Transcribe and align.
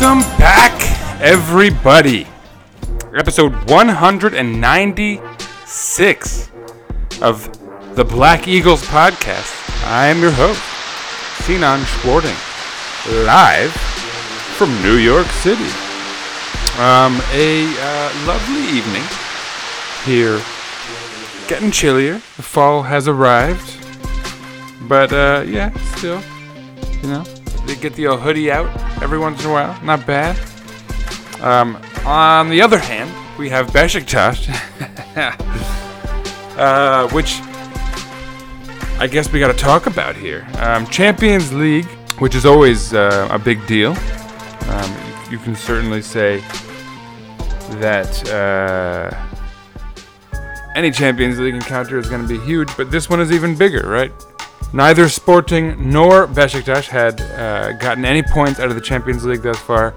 Welcome 0.00 0.22
back, 0.38 1.20
everybody. 1.20 2.24
Episode 3.16 3.52
196 3.68 6.50
of 7.20 7.96
the 7.96 8.04
Black 8.04 8.46
Eagles 8.46 8.82
podcast. 8.82 9.52
I 9.88 10.06
am 10.06 10.20
your 10.20 10.30
host, 10.30 10.62
Sinan 11.44 11.80
Schwarting, 11.80 12.36
live 13.26 13.72
from 14.56 14.70
New 14.84 14.98
York 14.98 15.26
City. 15.26 15.68
Um, 16.78 17.20
a 17.32 17.66
uh, 17.80 18.12
lovely 18.24 18.68
evening 18.68 19.02
here. 20.04 20.40
Getting 21.48 21.72
chillier. 21.72 22.22
The 22.36 22.44
fall 22.44 22.84
has 22.84 23.08
arrived. 23.08 23.84
But 24.88 25.12
uh, 25.12 25.42
yeah, 25.44 25.76
still, 25.96 26.22
you 27.02 27.08
know, 27.08 27.24
they 27.68 27.76
get 27.76 27.92
the 27.94 28.06
old 28.06 28.20
hoodie 28.20 28.50
out 28.50 28.66
every 29.02 29.18
once 29.18 29.44
in 29.44 29.50
a 29.50 29.52
while. 29.52 29.78
Not 29.84 30.06
bad. 30.06 30.36
Um, 31.42 31.80
on 32.06 32.48
the 32.48 32.62
other 32.62 32.78
hand, 32.78 33.10
we 33.38 33.50
have 33.50 33.68
Besiktas, 33.68 34.48
uh, 36.58 37.08
which 37.10 37.40
I 38.98 39.06
guess 39.06 39.30
we 39.30 39.38
got 39.38 39.52
to 39.52 39.58
talk 39.58 39.86
about 39.86 40.16
here. 40.16 40.48
Um, 40.54 40.86
Champions 40.86 41.52
League, 41.52 41.84
which 42.18 42.34
is 42.34 42.46
always 42.46 42.94
uh, 42.94 43.28
a 43.30 43.38
big 43.38 43.64
deal. 43.66 43.94
Um, 44.68 44.96
you 45.30 45.38
can 45.38 45.54
certainly 45.54 46.00
say 46.00 46.38
that 47.80 48.30
uh, 48.30 49.14
any 50.74 50.90
Champions 50.90 51.38
League 51.38 51.54
encounter 51.54 51.98
is 51.98 52.08
going 52.08 52.22
to 52.22 52.28
be 52.28 52.40
huge, 52.46 52.74
but 52.78 52.90
this 52.90 53.10
one 53.10 53.20
is 53.20 53.30
even 53.30 53.54
bigger, 53.54 53.86
right? 53.86 54.10
Neither 54.72 55.08
Sporting 55.08 55.90
nor 55.90 56.26
Besiktas 56.26 56.86
had 56.86 57.20
uh, 57.20 57.72
gotten 57.72 58.04
any 58.04 58.22
points 58.22 58.60
out 58.60 58.68
of 58.68 58.74
the 58.74 58.80
Champions 58.80 59.24
League 59.24 59.42
thus 59.42 59.58
far. 59.58 59.94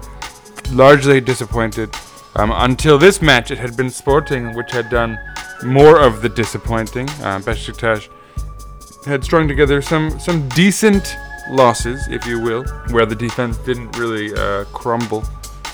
Largely 0.72 1.20
disappointed. 1.20 1.94
Um, 2.36 2.50
until 2.54 2.96
this 2.96 3.20
match, 3.20 3.50
it 3.50 3.58
had 3.58 3.76
been 3.76 3.90
Sporting 3.90 4.54
which 4.54 4.70
had 4.70 4.88
done 4.88 5.18
more 5.62 6.00
of 6.00 6.22
the 6.22 6.28
disappointing. 6.28 7.08
Uh, 7.10 7.40
Besiktas 7.40 8.08
had 9.04 9.22
strung 9.22 9.46
together 9.46 9.82
some 9.82 10.18
some 10.18 10.48
decent 10.50 11.16
losses, 11.50 12.06
if 12.08 12.24
you 12.26 12.40
will, 12.40 12.64
where 12.90 13.04
the 13.04 13.14
defense 13.14 13.58
didn't 13.58 13.96
really 13.98 14.32
uh, 14.34 14.64
crumble. 14.72 15.22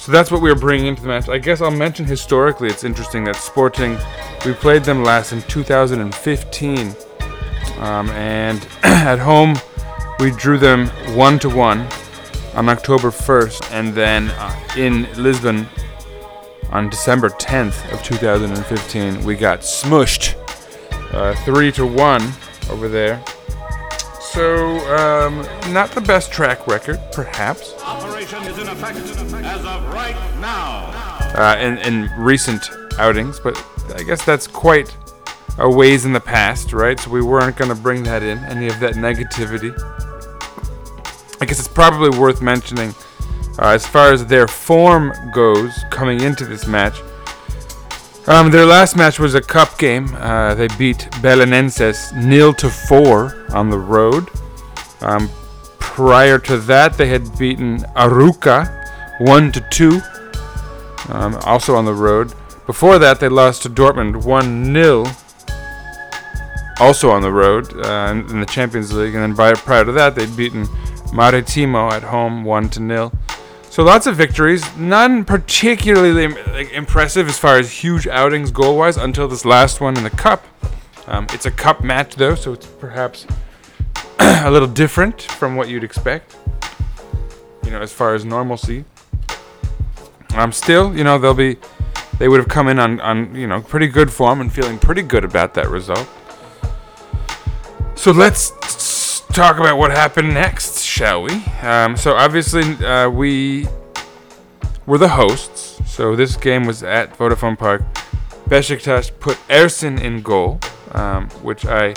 So 0.01 0.13
that's 0.13 0.31
what 0.31 0.41
we 0.41 0.51
are 0.51 0.57
bringing 0.57 0.87
into 0.87 1.03
the 1.03 1.09
match. 1.09 1.29
I 1.29 1.39
guess 1.39 1.61
I'll 1.61 1.71
mention 1.71 2.05
historically, 2.05 2.69
it's 2.69 2.83
interesting 2.83 3.25
that 3.25 3.37
Sporting, 3.37 3.99
we 4.45 4.55
played 4.55 4.83
them 4.83 5.05
last 5.05 5.33
in 5.33 5.43
2015. 5.43 6.97
Um, 7.78 8.11
and 8.11 8.67
at 8.83 9.19
home, 9.19 9.55
we 10.20 10.31
drew 10.33 10.59
them 10.59 10.89
one 11.17 11.39
to 11.41 11.48
one 11.48 11.87
on 12.55 12.69
October 12.69 13.11
1st, 13.11 13.70
and 13.73 13.95
then 13.95 14.30
uh, 14.30 14.61
in 14.77 15.07
Lisbon 15.14 15.67
on 16.70 16.89
December 16.91 17.29
10th 17.30 17.92
of 17.92 18.02
2015, 18.02 19.24
we 19.24 19.36
got 19.36 19.61
smushed 19.61 20.35
uh, 21.14 21.35
three 21.45 21.70
to 21.73 21.86
one 21.86 22.23
over 22.69 22.89
there. 22.89 23.23
So 24.20 24.79
um, 24.95 25.36
not 25.73 25.92
the 25.92 26.01
best 26.02 26.33
track 26.33 26.67
record, 26.67 27.01
perhaps, 27.13 27.75
Operation 27.83 28.42
is 28.45 28.58
in 28.58 28.69
effect 28.69 28.98
as 28.98 29.64
of 29.64 29.86
right 29.95 30.17
now. 30.40 30.90
uh, 31.35 31.57
in 31.58 31.79
in 31.79 32.11
recent 32.19 32.69
outings, 32.98 33.40
but 33.40 33.57
I 33.95 34.02
guess 34.02 34.25
that's 34.25 34.46
quite 34.46 34.95
a 35.58 35.69
ways 35.69 36.05
in 36.05 36.13
the 36.13 36.20
past, 36.20 36.73
right? 36.73 36.98
So 36.98 37.11
we 37.11 37.23
weren't 37.23 37.57
going 37.57 37.74
to 37.74 37.80
bring 37.80 38.02
that 38.05 38.23
in, 38.23 38.39
any 38.45 38.69
of 38.69 38.79
that 38.80 38.95
negativity. 38.95 39.74
I 41.41 41.45
guess 41.45 41.58
it's 41.58 41.69
probably 41.69 42.17
worth 42.19 42.42
mentioning 42.42 42.95
uh, 43.58 43.69
as 43.69 43.86
far 43.86 44.13
as 44.13 44.27
their 44.27 44.48
form 44.48 45.13
goes 45.33 45.73
coming 45.91 46.20
into 46.20 46.45
this 46.45 46.67
match. 46.67 47.01
Um, 48.27 48.51
their 48.51 48.67
last 48.67 48.95
match 48.96 49.19
was 49.19 49.35
a 49.35 49.41
cup 49.41 49.79
game. 49.79 50.14
Uh, 50.14 50.55
they 50.55 50.69
beat 50.77 51.08
Belenenses 51.23 52.14
nil 52.14 52.52
to 52.55 52.69
four 52.69 53.46
on 53.51 53.70
the 53.70 53.79
road. 53.79 54.29
Um, 55.01 55.30
prior 55.79 56.39
to 56.40 56.58
that, 56.58 56.98
they 56.98 57.07
had 57.07 57.39
beaten 57.39 57.79
Arouca 57.96 58.75
one 59.20 59.51
to 59.52 59.61
two, 59.70 60.01
um, 61.08 61.36
also 61.45 61.75
on 61.75 61.85
the 61.85 61.95
road. 61.95 62.35
Before 62.67 62.98
that, 62.98 63.19
they 63.19 63.29
lost 63.29 63.63
to 63.63 63.70
Dortmund 63.70 64.25
one 64.25 64.75
0 64.75 65.07
also 66.80 67.11
on 67.11 67.22
the 67.22 67.33
road 67.33 67.72
uh, 67.84 68.14
in 68.30 68.40
the 68.40 68.46
Champions 68.46 68.92
League, 68.92 69.14
and 69.14 69.22
then 69.22 69.34
by, 69.34 69.52
prior 69.55 69.84
to 69.84 69.92
that, 69.92 70.14
they'd 70.14 70.34
beaten 70.36 70.66
Maritimo 71.12 71.90
at 71.90 72.02
home 72.02 72.44
one 72.44 72.68
to 72.70 72.80
nil. 72.80 73.12
So 73.70 73.83
lots 73.84 74.06
of 74.06 74.16
victories, 74.16 74.64
none 74.77 75.24
particularly 75.24 76.28
like, 76.28 76.72
impressive 76.72 77.28
as 77.28 77.39
far 77.39 77.58
as 77.58 77.70
huge 77.70 78.06
outings 78.06 78.50
goal-wise 78.50 78.96
until 78.96 79.28
this 79.28 79.44
last 79.44 79.80
one 79.80 79.96
in 79.96 80.05
the 80.05 80.11
cup. 80.11 80.44
Um, 81.06 81.27
it's 81.30 81.46
a 81.46 81.50
cup 81.50 81.83
match 81.83 82.16
though, 82.16 82.34
so 82.34 82.52
it's 82.52 82.66
perhaps 82.66 83.27
a 84.18 84.50
little 84.50 84.68
different 84.68 85.22
from 85.22 85.56
what 85.56 85.68
you'd 85.68 85.84
expect. 85.84 86.36
You 87.64 87.70
know, 87.70 87.80
as 87.80 87.92
far 87.92 88.14
as 88.14 88.24
normalcy. 88.24 88.84
Um, 90.34 90.52
still, 90.52 90.96
you 90.96 91.05
know, 91.05 91.18
they'll 91.18 91.34
be, 91.34 91.56
they 92.18 92.28
would 92.28 92.40
have 92.40 92.48
come 92.48 92.68
in 92.68 92.78
on, 92.78 93.00
on 93.00 93.34
you 93.34 93.46
know 93.46 93.60
pretty 93.60 93.86
good 93.86 94.12
form 94.12 94.40
and 94.40 94.52
feeling 94.52 94.78
pretty 94.78 95.02
good 95.02 95.24
about 95.24 95.55
that 95.55 95.68
result. 95.68 96.08
So 97.98 98.13
let's 98.13 99.23
talk 99.33 99.59
about 99.59 99.77
what 99.77 99.91
happened 99.91 100.33
next, 100.33 100.85
shall 100.85 101.20
we? 101.20 101.33
Um, 101.63 101.97
so 101.97 102.14
obviously 102.14 102.63
uh, 102.86 103.11
we 103.11 103.67
were 104.86 104.98
the 104.98 105.09
hosts. 105.09 105.81
So 105.85 106.14
this 106.14 106.37
game 106.37 106.64
was 106.64 106.85
at 106.85 107.19
Vodafone 107.19 107.58
Park. 107.58 107.83
Besiktas 108.48 109.11
put 109.19 109.37
Ersin 109.48 110.01
in 110.01 110.23
goal, 110.23 110.61
um, 110.92 111.29
which 111.42 111.67
I 111.67 111.92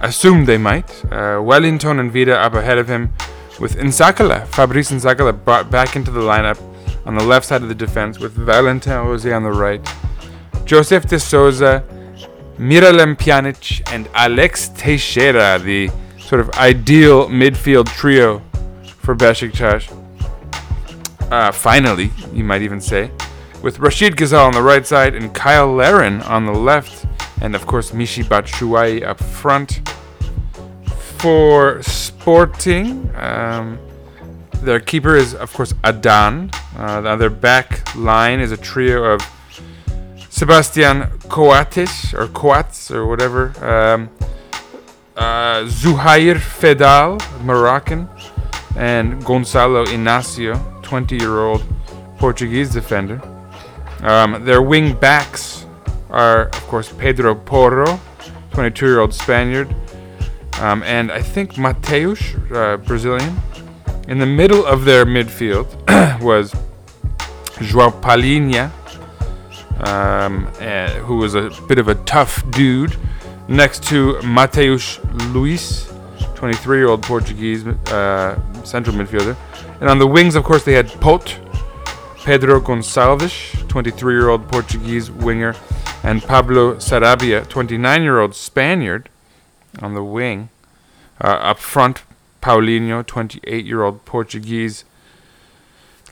assumed 0.00 0.48
they 0.48 0.58
might. 0.58 0.90
Uh, 1.12 1.40
Wellington 1.40 2.00
and 2.00 2.10
Vida 2.10 2.36
up 2.36 2.54
ahead 2.54 2.78
of 2.78 2.88
him, 2.88 3.12
with 3.60 3.76
N'Sakala, 3.76 4.44
Fabrice 4.48 4.90
N'Sakala 4.90 5.44
brought 5.44 5.70
back 5.70 5.94
into 5.94 6.10
the 6.10 6.20
lineup 6.20 6.60
on 7.06 7.14
the 7.14 7.24
left 7.24 7.46
side 7.46 7.62
of 7.62 7.68
the 7.68 7.76
defense, 7.76 8.18
with 8.18 8.32
Valentin 8.32 9.06
Rosier 9.06 9.36
on 9.36 9.44
the 9.44 9.52
right. 9.52 9.80
Joseph 10.64 11.06
de 11.06 11.20
Souza, 11.20 11.84
Miralem 12.58 13.16
Pjanic 13.16 13.82
and 13.92 14.08
Alex 14.14 14.68
Teixeira, 14.76 15.58
the 15.58 15.90
sort 16.18 16.40
of 16.40 16.50
ideal 16.50 17.28
midfield 17.28 17.86
trio 17.88 18.42
for 18.84 19.14
Besiktas. 19.16 19.90
Uh, 21.30 21.50
finally, 21.50 22.10
you 22.32 22.44
might 22.44 22.62
even 22.62 22.80
say, 22.80 23.10
with 23.62 23.78
Rachid 23.78 24.14
Ghezzal 24.16 24.46
on 24.46 24.52
the 24.52 24.62
right 24.62 24.86
side 24.86 25.14
and 25.14 25.34
Kyle 25.34 25.72
Larin 25.72 26.20
on 26.22 26.46
the 26.46 26.52
left, 26.52 27.06
and 27.40 27.54
of 27.54 27.66
course 27.66 27.92
Michy 27.92 28.22
Batshuayi 28.22 29.02
up 29.02 29.18
front. 29.18 29.80
For 31.18 31.82
Sporting, 31.82 33.14
um, 33.16 33.78
their 34.62 34.80
keeper 34.80 35.16
is 35.16 35.34
of 35.34 35.52
course 35.52 35.72
Adan. 35.84 36.50
Uh, 36.76 37.00
the 37.00 37.08
other 37.08 37.30
back 37.30 37.94
line 37.94 38.40
is 38.40 38.52
a 38.52 38.56
trio 38.56 39.04
of 39.04 39.20
Sebastian 40.32 41.06
Coates 41.28 42.14
or 42.14 42.26
Coates 42.28 42.90
or 42.90 43.06
whatever. 43.06 43.52
Um, 43.62 44.08
uh, 45.14 45.64
Zouhair 45.64 46.36
Feddal, 46.36 47.20
Moroccan, 47.44 48.08
and 48.74 49.22
Gonzalo 49.26 49.84
Inacio, 49.84 50.56
20-year-old 50.82 51.62
Portuguese 52.16 52.72
defender. 52.72 53.20
Um, 54.00 54.42
their 54.46 54.62
wing 54.62 54.94
backs 54.94 55.66
are, 56.08 56.46
of 56.46 56.66
course, 56.66 56.90
Pedro 56.90 57.34
Porro, 57.34 58.00
22-year-old 58.52 59.12
Spaniard, 59.12 59.68
um, 60.60 60.82
and 60.84 61.12
I 61.12 61.20
think 61.20 61.58
Mateus, 61.58 62.34
uh, 62.54 62.78
Brazilian. 62.78 63.36
In 64.08 64.18
the 64.18 64.26
middle 64.26 64.64
of 64.64 64.86
their 64.86 65.04
midfield 65.04 65.68
was 66.22 66.52
João 67.60 67.92
Palhinha, 68.00 68.72
um, 69.82 70.48
eh, 70.60 70.90
who 71.00 71.16
was 71.16 71.34
a 71.34 71.50
bit 71.68 71.78
of 71.78 71.88
a 71.88 71.94
tough 71.94 72.48
dude, 72.50 72.96
next 73.48 73.82
to 73.84 74.20
Mateus 74.22 74.98
Luis, 75.32 75.92
23 76.34 76.78
year 76.78 76.88
old 76.88 77.02
Portuguese 77.02 77.66
uh, 77.66 78.40
central 78.64 78.96
midfielder. 78.96 79.36
And 79.80 79.88
on 79.90 79.98
the 79.98 80.06
wings, 80.06 80.34
of 80.34 80.44
course, 80.44 80.64
they 80.64 80.74
had 80.74 80.88
Pote, 81.00 81.38
Pedro 82.24 82.60
Gonçalves, 82.60 83.68
23 83.68 84.14
year 84.14 84.28
old 84.28 84.48
Portuguese 84.48 85.10
winger, 85.10 85.54
and 86.04 86.22
Pablo 86.22 86.76
Sarabia, 86.76 87.48
29 87.48 88.02
year 88.02 88.20
old 88.20 88.34
Spaniard, 88.34 89.08
on 89.80 89.94
the 89.94 90.04
wing. 90.04 90.48
Uh, 91.20 91.28
up 91.28 91.58
front, 91.58 92.02
Paulinho, 92.40 93.06
28 93.06 93.64
year 93.64 93.82
old 93.82 94.04
Portuguese, 94.04 94.84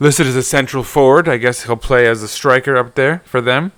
listed 0.01 0.27
as 0.27 0.35
a 0.35 0.43
central 0.43 0.83
forward. 0.83 1.29
I 1.29 1.37
guess 1.37 1.65
he'll 1.65 1.77
play 1.77 2.09
as 2.09 2.23
a 2.25 2.29
striker 2.29 2.77
up 2.77 2.97
there 2.97 3.21
for 3.25 3.41
them. 3.41 3.71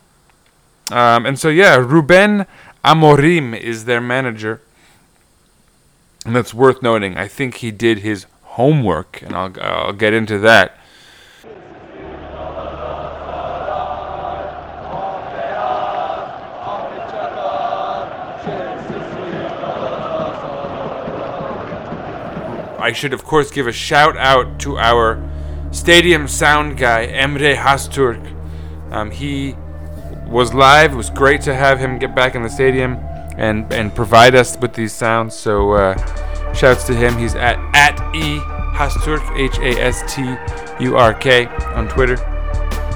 Um, 0.90 1.26
and 1.26 1.38
so, 1.38 1.48
yeah, 1.48 1.76
Ruben 1.76 2.46
Amorim 2.84 3.58
is 3.58 3.84
their 3.84 4.00
manager. 4.00 4.62
And 6.24 6.34
that's 6.34 6.54
worth 6.54 6.82
noting. 6.82 7.16
I 7.18 7.28
think 7.28 7.56
he 7.56 7.70
did 7.70 7.98
his 7.98 8.26
homework, 8.42 9.20
and 9.22 9.34
I'll, 9.34 9.52
I'll 9.60 9.92
get 9.92 10.14
into 10.14 10.38
that. 10.38 10.78
I 22.78 22.92
should, 22.92 23.12
of 23.12 23.24
course, 23.24 23.50
give 23.52 23.68
a 23.68 23.72
shout 23.72 24.16
out 24.16 24.58
to 24.60 24.76
our 24.76 25.31
stadium 25.72 26.28
sound 26.28 26.76
guy, 26.76 27.06
Emre 27.08 27.56
Hasturk. 27.56 28.22
Um, 28.92 29.10
he 29.10 29.56
was 30.26 30.54
live. 30.54 30.92
It 30.92 30.96
was 30.96 31.10
great 31.10 31.40
to 31.42 31.54
have 31.54 31.78
him 31.78 31.98
get 31.98 32.14
back 32.14 32.34
in 32.34 32.42
the 32.42 32.48
stadium 32.48 32.96
and, 33.36 33.70
and 33.72 33.94
provide 33.94 34.34
us 34.34 34.56
with 34.58 34.74
these 34.74 34.92
sounds. 34.92 35.34
So, 35.34 35.72
uh, 35.72 36.52
shouts 36.52 36.84
to 36.84 36.94
him. 36.94 37.16
He's 37.18 37.34
at, 37.34 37.58
at 37.74 37.98
E 38.14 38.38
Hasturk, 38.74 39.22
H 39.36 39.58
A 39.58 39.80
S 39.80 40.14
T 40.14 40.22
U 40.84 40.96
R 40.96 41.14
K, 41.14 41.46
on 41.46 41.88
Twitter. 41.88 42.16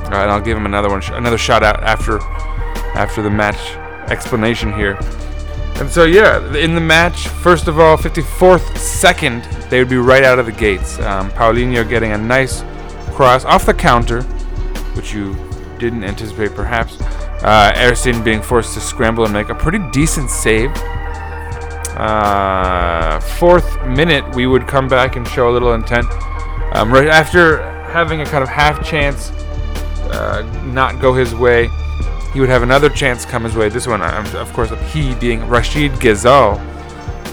Uh, 0.06 0.22
and 0.22 0.30
I'll 0.30 0.40
give 0.40 0.56
him 0.56 0.66
another 0.66 0.88
one, 0.88 1.02
another 1.12 1.38
shout 1.38 1.62
out 1.62 1.82
after 1.82 2.20
after 2.96 3.22
the 3.22 3.30
match 3.30 3.76
explanation 4.10 4.72
here. 4.72 4.98
And 5.78 5.90
so, 5.90 6.04
yeah, 6.04 6.54
in 6.56 6.74
the 6.74 6.80
match, 6.80 7.28
first 7.28 7.68
of 7.68 7.78
all, 7.78 7.98
54th 7.98 8.78
second, 8.78 9.44
they 9.68 9.78
would 9.78 9.90
be 9.90 9.98
right 9.98 10.24
out 10.24 10.38
of 10.38 10.46
the 10.46 10.52
gates. 10.52 10.98
Um, 11.00 11.30
Paulinho 11.30 11.86
getting 11.86 12.12
a 12.12 12.18
nice 12.18 12.62
cross 13.14 13.44
off 13.44 13.66
the 13.66 13.74
counter, 13.74 14.22
which 14.94 15.12
you 15.12 15.36
didn't 15.78 16.04
anticipate 16.04 16.54
perhaps. 16.54 16.98
Uh, 17.42 18.22
being 18.24 18.40
forced 18.40 18.74
to 18.74 18.80
scramble 18.80 19.24
and 19.24 19.32
make 19.32 19.50
a 19.50 19.54
pretty 19.54 19.78
decent 19.90 20.30
save. 20.30 20.70
Uh, 21.96 23.20
fourth 23.20 23.86
minute, 23.86 24.24
we 24.34 24.46
would 24.46 24.66
come 24.66 24.88
back 24.88 25.16
and 25.16 25.28
show 25.28 25.50
a 25.50 25.52
little 25.52 25.74
intent. 25.74 26.06
Um, 26.72 26.92
right 26.92 27.08
after 27.08 27.62
having 27.90 28.22
a 28.22 28.24
kind 28.24 28.42
of 28.42 28.48
half 28.48 28.84
chance 28.84 29.30
uh, 30.10 30.42
not 30.66 31.00
go 31.00 31.14
his 31.14 31.34
way, 31.34 31.68
he 32.36 32.40
would 32.40 32.50
have 32.50 32.62
another 32.62 32.90
chance 32.90 33.24
come 33.24 33.44
his 33.44 33.56
way. 33.56 33.70
This 33.70 33.86
one, 33.86 34.02
um, 34.02 34.26
of 34.36 34.52
course, 34.52 34.70
he 34.92 35.14
being 35.14 35.40
Rachid 35.40 35.88
Ghezzal. 35.92 36.58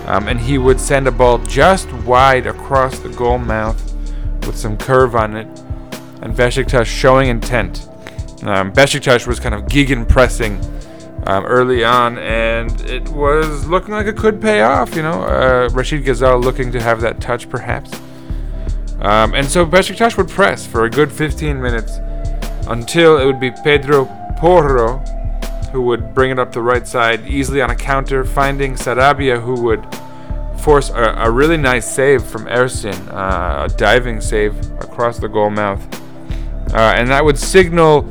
Um, 0.07 0.29
and 0.29 0.39
he 0.39 0.57
would 0.57 0.79
send 0.79 1.09
a 1.09 1.11
ball 1.11 1.39
just 1.39 1.91
wide 2.05 2.47
across 2.47 2.99
the 2.99 3.09
goal 3.09 3.37
mouth 3.37 3.77
with 4.47 4.55
some 4.55 4.77
curve 4.77 5.13
on 5.13 5.35
it. 5.35 5.45
And 6.21 6.33
Besiktas 6.33 6.85
showing 6.85 7.27
intent. 7.27 7.89
Um, 8.43 8.71
Besiktas 8.71 9.27
was 9.27 9.41
kind 9.41 9.53
of 9.53 9.63
gegenpressing 9.63 11.27
um, 11.27 11.43
early 11.47 11.83
on, 11.83 12.17
and 12.19 12.71
it 12.89 13.09
was 13.09 13.67
looking 13.67 13.93
like 13.93 14.07
it 14.07 14.15
could 14.15 14.39
pay 14.39 14.61
off. 14.61 14.95
You 14.95 15.01
know, 15.01 15.23
uh, 15.23 15.67
Rachid 15.67 16.05
Ghezzal 16.05 16.41
looking 16.41 16.71
to 16.71 16.81
have 16.81 17.01
that 17.01 17.19
touch, 17.19 17.49
perhaps. 17.49 17.93
Um, 19.01 19.35
and 19.35 19.45
so 19.45 19.65
Besiktas 19.65 20.15
would 20.15 20.29
press 20.29 20.65
for 20.65 20.85
a 20.85 20.89
good 20.89 21.11
15 21.11 21.61
minutes 21.61 21.97
until 22.69 23.17
it 23.17 23.25
would 23.25 23.41
be 23.41 23.51
Pedro 23.51 24.05
Porro 24.43 24.97
who 25.71 25.81
would 25.83 26.13
bring 26.13 26.31
it 26.31 26.37
up 26.37 26.51
the 26.51 26.61
right 26.61 26.85
side 26.85 27.25
easily 27.25 27.61
on 27.61 27.71
a 27.71 27.75
counter, 27.75 28.25
finding 28.25 28.73
Sarabia 28.73 29.41
who 29.41 29.61
would 29.61 29.81
force 30.59 30.89
a, 30.89 31.15
a 31.17 31.31
really 31.31 31.55
nice 31.55 31.89
save 31.89 32.21
from 32.21 32.47
Ersin, 32.47 33.07
uh, 33.07 33.63
a 33.63 33.77
diving 33.77 34.19
save 34.19 34.53
across 34.81 35.17
the 35.17 35.29
goal 35.29 35.49
mouth. 35.49 35.81
Uh, 36.73 36.93
and 36.97 37.09
that 37.09 37.23
would 37.23 37.39
signal 37.39 38.05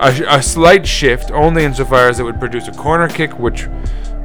a, 0.00 0.38
a, 0.38 0.42
slight 0.42 0.88
shift, 0.88 1.30
only 1.30 1.64
insofar 1.64 2.08
as 2.08 2.20
it 2.20 2.22
would 2.22 2.40
produce 2.40 2.66
a 2.66 2.72
corner 2.72 3.06
kick, 3.06 3.38
which 3.38 3.66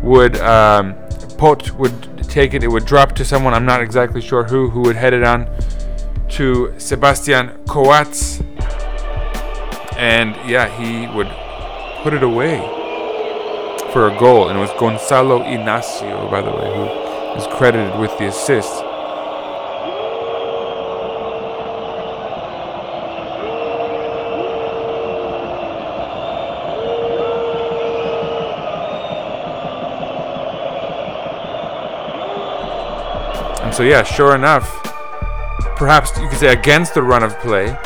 would 0.04 0.38
um, 0.38 0.96
Pote 1.38 1.72
would 1.72 2.24
take 2.30 2.54
it. 2.54 2.64
It 2.64 2.70
would 2.70 2.86
drop 2.86 3.12
to 3.16 3.26
someone 3.26 3.54
I'm 3.54 3.66
not 3.66 3.82
exactly 3.82 4.22
sure 4.22 4.46
who, 4.46 4.70
who 4.70 4.84
would 4.84 4.96
head 4.96 5.14
it 5.14 5.26
on 5.26 5.50
to 6.30 6.74
Sebastian 6.78 7.50
Coates, 7.68 8.42
and 9.98 10.36
yeah, 10.50 10.68
he 10.78 11.08
would 11.08 11.30
put 12.04 12.14
it 12.14 12.24
away 12.24 12.60
for 13.92 14.10
a 14.10 14.20
goal, 14.20 14.50
and 14.50 14.58
it 14.58 14.62
was 14.62 14.72
Gonzalo 14.80 15.40
Inacio, 15.44 16.30
by 16.30 16.42
the 16.42 16.52
way, 16.52 16.76
who 16.76 17.38
is 17.40 17.48
credited 17.48 17.98
with 17.98 18.18
the 18.18 18.28
assist. 18.28 18.84
And 33.64 33.74
so, 33.74 33.84
yeah, 33.84 34.04
sure 34.04 34.36
enough, 34.36 34.70
perhaps 35.78 36.18
you 36.20 36.28
could 36.28 36.38
say 36.38 36.52
against 36.54 36.94
the 36.94 37.02
run 37.02 37.24
of 37.24 37.40
play, 37.40 37.78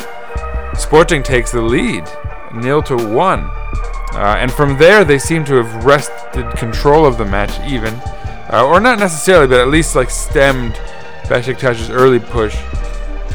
Sporting 0.80 1.22
takes 1.22 1.52
the 1.52 1.62
lead, 1.62 2.06
nil 2.54 2.82
to 2.84 2.96
one. 2.96 3.42
Uh, 4.14 4.38
and 4.40 4.52
from 4.52 4.78
there, 4.78 5.04
they 5.04 5.20
seem 5.20 5.46
to 5.46 5.56
have 5.56 5.86
wrested 5.86 6.50
control 6.58 7.06
of 7.06 7.18
the 7.18 7.26
match, 7.26 7.60
even, 7.70 7.94
uh, 8.52 8.66
or 8.66 8.80
not 8.80 8.98
necessarily, 8.98 9.46
but 9.46 9.60
at 9.60 9.68
least 9.68 9.96
like 9.96 10.10
stemmed 10.10 10.74
Besiktas's 11.26 11.90
early 11.90 12.20
push. 12.20 12.58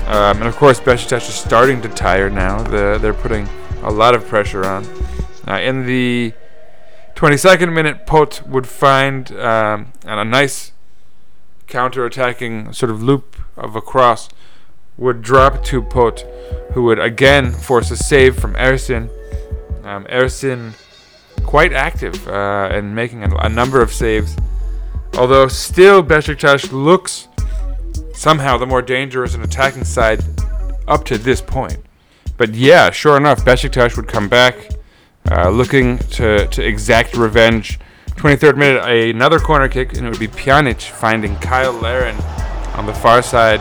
Um, 0.06 0.38
and 0.38 0.44
of 0.44 0.56
course, 0.56 0.80
Besiktas 0.80 1.28
is 1.28 1.34
starting 1.34 1.80
to 1.82 1.88
tire 1.88 2.28
now. 2.28 2.62
The, 2.62 2.98
they're 3.00 3.14
putting 3.14 3.46
a 3.82 3.90
lot 3.90 4.14
of 4.14 4.26
pressure 4.26 4.64
on. 4.64 4.84
Uh, 5.46 5.60
in 5.60 5.86
the 5.86 6.32
22nd 7.14 7.72
minute, 7.72 8.06
Pote 8.06 8.42
would 8.48 8.66
find 8.66 9.30
um, 9.32 9.92
a 10.04 10.24
nice 10.24 10.72
counter-attacking 11.66 12.72
sort 12.72 12.90
of 12.90 13.02
loop 13.02 13.36
of 13.56 13.76
a 13.76 13.80
cross 13.80 14.28
would 14.96 15.22
drop 15.22 15.64
to 15.64 15.82
Pote, 15.82 16.20
who 16.72 16.84
would 16.84 16.98
again 16.98 17.52
force 17.52 17.90
a 17.90 17.96
save 17.96 18.38
from 18.38 18.54
Ersin. 18.54 19.08
Um, 19.84 20.04
Ersin 20.06 20.72
quite 21.44 21.72
active 21.72 22.26
uh, 22.28 22.68
and 22.72 22.94
making 22.94 23.22
a, 23.22 23.34
a, 23.36 23.48
number 23.48 23.82
of 23.82 23.92
saves. 23.92 24.36
Although 25.16 25.48
still 25.48 26.02
Besiktas 26.02 26.72
looks 26.72 27.28
somehow 28.14 28.56
the 28.56 28.66
more 28.66 28.82
dangerous 28.82 29.34
and 29.34 29.44
attacking 29.44 29.84
side 29.84 30.20
up 30.88 31.04
to 31.04 31.18
this 31.18 31.40
point. 31.40 31.78
But 32.36 32.54
yeah, 32.54 32.90
sure 32.90 33.16
enough, 33.16 33.44
Besiktas 33.44 33.96
would 33.96 34.08
come 34.08 34.28
back 34.28 34.56
uh, 35.30 35.50
looking 35.50 35.98
to, 35.98 36.46
to 36.46 36.66
exact 36.66 37.16
revenge. 37.16 37.78
23rd 38.16 38.56
minute, 38.56 39.14
another 39.14 39.38
corner 39.38 39.68
kick, 39.68 39.96
and 39.96 40.06
it 40.06 40.10
would 40.10 40.18
be 40.18 40.28
Pjanic 40.28 40.82
finding 40.82 41.36
Kyle 41.36 41.72
Larin 41.72 42.16
on 42.74 42.86
the 42.86 42.94
far 42.94 43.22
side 43.22 43.60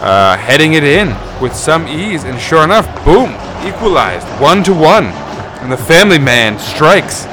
uh, 0.00 0.36
heading 0.36 0.74
it 0.74 0.84
in 0.84 1.08
with 1.40 1.54
some 1.54 1.86
ease, 1.86 2.24
and 2.24 2.40
sure 2.40 2.64
enough, 2.64 2.86
boom, 3.04 3.30
equalized, 3.66 4.26
one 4.40 4.62
to 4.64 4.72
one, 4.72 5.06
and 5.62 5.70
the 5.70 5.76
family 5.76 6.18
man 6.18 6.58
strikes. 6.58 7.26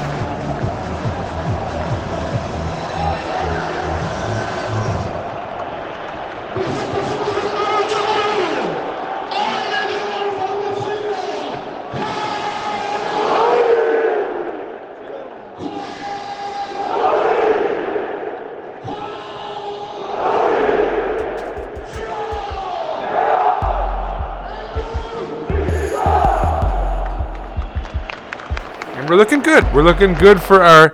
We're 29.08 29.16
looking 29.16 29.40
good. 29.40 29.64
We're 29.72 29.84
looking 29.84 30.12
good 30.12 30.38
for 30.42 30.62
our 30.62 30.92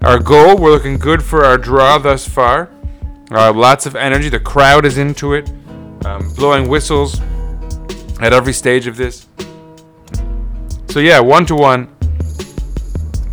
our 0.00 0.18
goal. 0.18 0.56
We're 0.56 0.70
looking 0.70 0.96
good 0.96 1.22
for 1.22 1.44
our 1.44 1.58
draw 1.58 1.98
thus 1.98 2.26
far. 2.26 2.70
Uh, 3.30 3.52
lots 3.52 3.84
of 3.84 3.94
energy. 3.94 4.30
The 4.30 4.40
crowd 4.40 4.86
is 4.86 4.96
into 4.96 5.34
it, 5.34 5.52
um, 6.06 6.32
blowing 6.36 6.68
whistles 6.68 7.20
at 8.18 8.32
every 8.32 8.54
stage 8.54 8.86
of 8.86 8.96
this. 8.96 9.26
So 10.88 11.00
yeah, 11.00 11.20
one 11.20 11.44
to 11.46 11.54
one. 11.54 11.94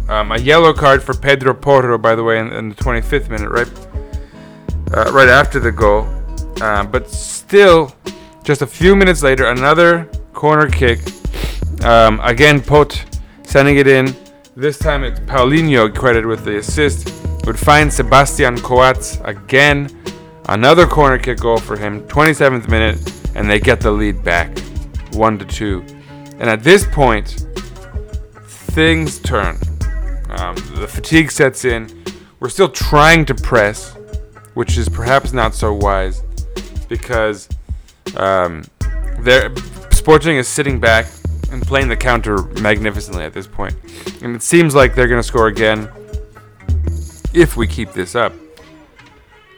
A 0.09 0.37
yellow 0.37 0.73
card 0.73 1.01
for 1.01 1.13
Pedro 1.13 1.53
Porro, 1.53 1.97
by 1.97 2.13
the 2.13 2.23
way, 2.23 2.39
in, 2.39 2.51
in 2.51 2.69
the 2.69 2.75
25th 2.75 3.29
minute, 3.29 3.49
right, 3.49 3.69
uh, 4.93 5.11
right 5.13 5.29
after 5.29 5.59
the 5.59 5.71
goal. 5.71 6.05
Uh, 6.61 6.83
but 6.83 7.09
still, 7.09 7.95
just 8.43 8.61
a 8.61 8.67
few 8.67 8.93
minutes 8.93 9.23
later, 9.23 9.47
another 9.47 10.05
corner 10.33 10.69
kick. 10.69 10.99
Um, 11.83 12.19
again, 12.21 12.61
Pote 12.61 13.05
sending 13.47 13.77
it 13.77 13.87
in. 13.87 14.13
This 14.55 14.77
time 14.77 15.03
it's 15.03 15.19
Paulinho 15.21 15.93
credited 15.95 16.25
with 16.25 16.43
the 16.43 16.57
assist. 16.57 17.13
Would 17.45 17.57
find 17.57 17.91
Sebastian 17.91 18.59
Coates 18.59 19.19
again. 19.23 19.89
Another 20.49 20.85
corner 20.85 21.17
kick 21.17 21.39
goal 21.39 21.57
for 21.57 21.77
him. 21.77 22.05
27th 22.07 22.69
minute, 22.69 22.99
and 23.35 23.49
they 23.49 23.59
get 23.59 23.79
the 23.79 23.89
lead 23.89 24.21
back, 24.23 24.57
one 25.13 25.39
to 25.39 25.45
two. 25.45 25.83
And 26.39 26.49
at 26.49 26.61
this 26.61 26.85
point, 26.85 27.47
things 28.45 29.19
turn. 29.19 29.57
Um, 30.29 30.55
the 30.75 30.87
fatigue 30.87 31.31
sets 31.31 31.63
in. 31.63 31.89
We're 32.41 32.49
still 32.49 32.69
trying 32.69 33.25
to 33.25 33.33
press, 33.33 33.95
which 34.55 34.77
is 34.77 34.89
perhaps 34.89 35.31
not 35.31 35.55
so 35.55 35.73
wise 35.73 36.21
because 36.89 37.47
um, 38.17 38.63
Sporting 39.91 40.37
is 40.37 40.47
sitting 40.47 40.79
back 40.79 41.05
and 41.51 41.61
playing 41.65 41.87
the 41.87 41.95
counter 41.95 42.43
magnificently 42.61 43.23
at 43.23 43.33
this 43.33 43.47
point. 43.47 43.75
And 44.21 44.35
it 44.35 44.41
seems 44.41 44.75
like 44.75 44.95
they're 44.95 45.07
going 45.07 45.21
to 45.21 45.27
score 45.27 45.47
again 45.47 45.89
if 47.33 47.55
we 47.55 47.67
keep 47.67 47.93
this 47.93 48.15
up. 48.15 48.33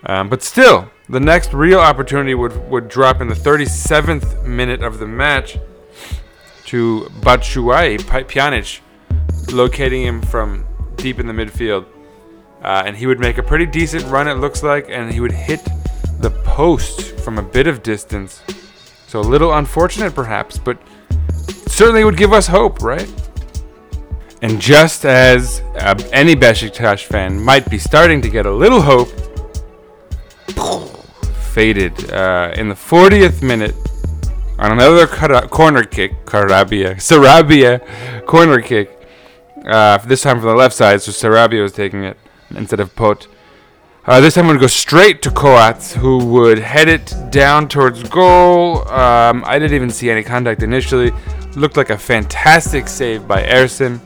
Um, 0.05 0.29
but 0.29 0.43
still, 0.43 0.89
the 1.09 1.19
next 1.19 1.53
real 1.53 1.79
opportunity 1.79 2.35
would, 2.35 2.69
would 2.69 2.87
drop 2.87 3.21
in 3.21 3.27
the 3.27 3.35
37th 3.35 4.45
minute 4.45 4.83
of 4.83 4.99
the 4.99 5.07
match 5.07 5.57
to 6.65 7.09
Batshuayi 7.21 7.97
Pjanic, 7.99 8.81
locating 9.51 10.03
him 10.03 10.21
from 10.21 10.65
deep 10.95 11.19
in 11.19 11.27
the 11.27 11.33
midfield. 11.33 11.85
Uh, 12.61 12.83
and 12.85 12.95
he 12.95 13.07
would 13.07 13.19
make 13.19 13.37
a 13.37 13.43
pretty 13.43 13.65
decent 13.65 14.03
run, 14.05 14.27
it 14.27 14.35
looks 14.35 14.63
like, 14.63 14.87
and 14.89 15.11
he 15.11 15.19
would 15.19 15.31
hit 15.31 15.61
the 16.19 16.29
post 16.43 17.17
from 17.21 17.37
a 17.37 17.41
bit 17.41 17.67
of 17.67 17.81
distance. 17.81 18.41
So 19.07 19.19
a 19.19 19.21
little 19.21 19.53
unfortunate, 19.53 20.13
perhaps, 20.13 20.57
but 20.59 20.77
certainly 21.49 22.03
would 22.03 22.17
give 22.17 22.33
us 22.33 22.47
hope, 22.47 22.81
right? 22.81 23.09
And 24.41 24.59
just 24.61 25.05
as 25.05 25.61
uh, 25.75 26.01
any 26.11 26.35
Besiktas 26.35 27.03
fan 27.03 27.39
might 27.39 27.69
be 27.69 27.77
starting 27.77 28.21
to 28.21 28.29
get 28.29 28.45
a 28.45 28.51
little 28.51 28.81
hope, 28.81 29.09
faded 31.51 32.11
uh, 32.11 32.53
in 32.55 32.69
the 32.69 32.75
40th 32.75 33.41
minute 33.41 33.75
on 34.57 34.71
another 34.71 35.07
corner 35.07 35.83
kick, 35.83 36.25
Carabia, 36.25 36.95
Sarabia 36.95 38.25
corner 38.25 38.61
kick. 38.61 38.95
Uh, 39.65 39.97
this 39.99 40.21
time 40.21 40.37
from 40.39 40.47
the 40.49 40.55
left 40.55 40.73
side, 40.75 41.01
so 41.01 41.11
Sarabia 41.11 41.61
was 41.61 41.73
taking 41.73 42.03
it 42.03 42.17
instead 42.51 42.79
of 42.79 42.95
Pote. 42.95 43.27
Uh, 44.09 44.19
this 44.19 44.33
time 44.33 44.45
I'm 44.45 44.47
going 44.47 44.57
to 44.57 44.63
go 44.63 44.67
straight 44.67 45.21
to 45.21 45.29
Coates, 45.29 45.93
who 45.93 46.25
would 46.33 46.57
head 46.57 46.87
it 46.87 47.13
down 47.29 47.67
towards 47.67 48.01
goal. 48.09 48.79
Um, 48.89 49.43
I 49.45 49.59
didn't 49.59 49.75
even 49.75 49.91
see 49.91 50.09
any 50.09 50.23
contact 50.23 50.63
initially. 50.63 51.11
Looked 51.55 51.77
like 51.77 51.91
a 51.91 51.97
fantastic 51.99 52.87
save 52.87 53.27
by 53.27 53.43
Ersin. 53.43 53.99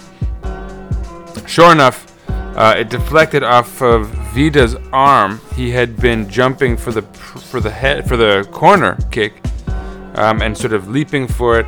Sure 1.47 1.71
enough, 1.71 2.13
uh, 2.27 2.75
it 2.79 2.89
deflected 2.89 3.43
off 3.43 3.81
of 3.81 4.09
Vida's 4.33 4.75
arm. 4.91 5.39
He 5.55 5.71
had 5.71 5.95
been 5.95 6.27
jumping 6.29 6.75
for 6.75 6.91
the 6.91 7.03
for 7.03 7.61
the 7.61 7.71
head 7.71 8.05
for 8.05 8.17
the 8.17 8.45
corner 8.51 8.97
kick, 9.09 9.41
um, 10.15 10.41
and 10.41 10.57
sort 10.57 10.73
of 10.73 10.89
leaping 10.89 11.29
for 11.29 11.61
it. 11.61 11.65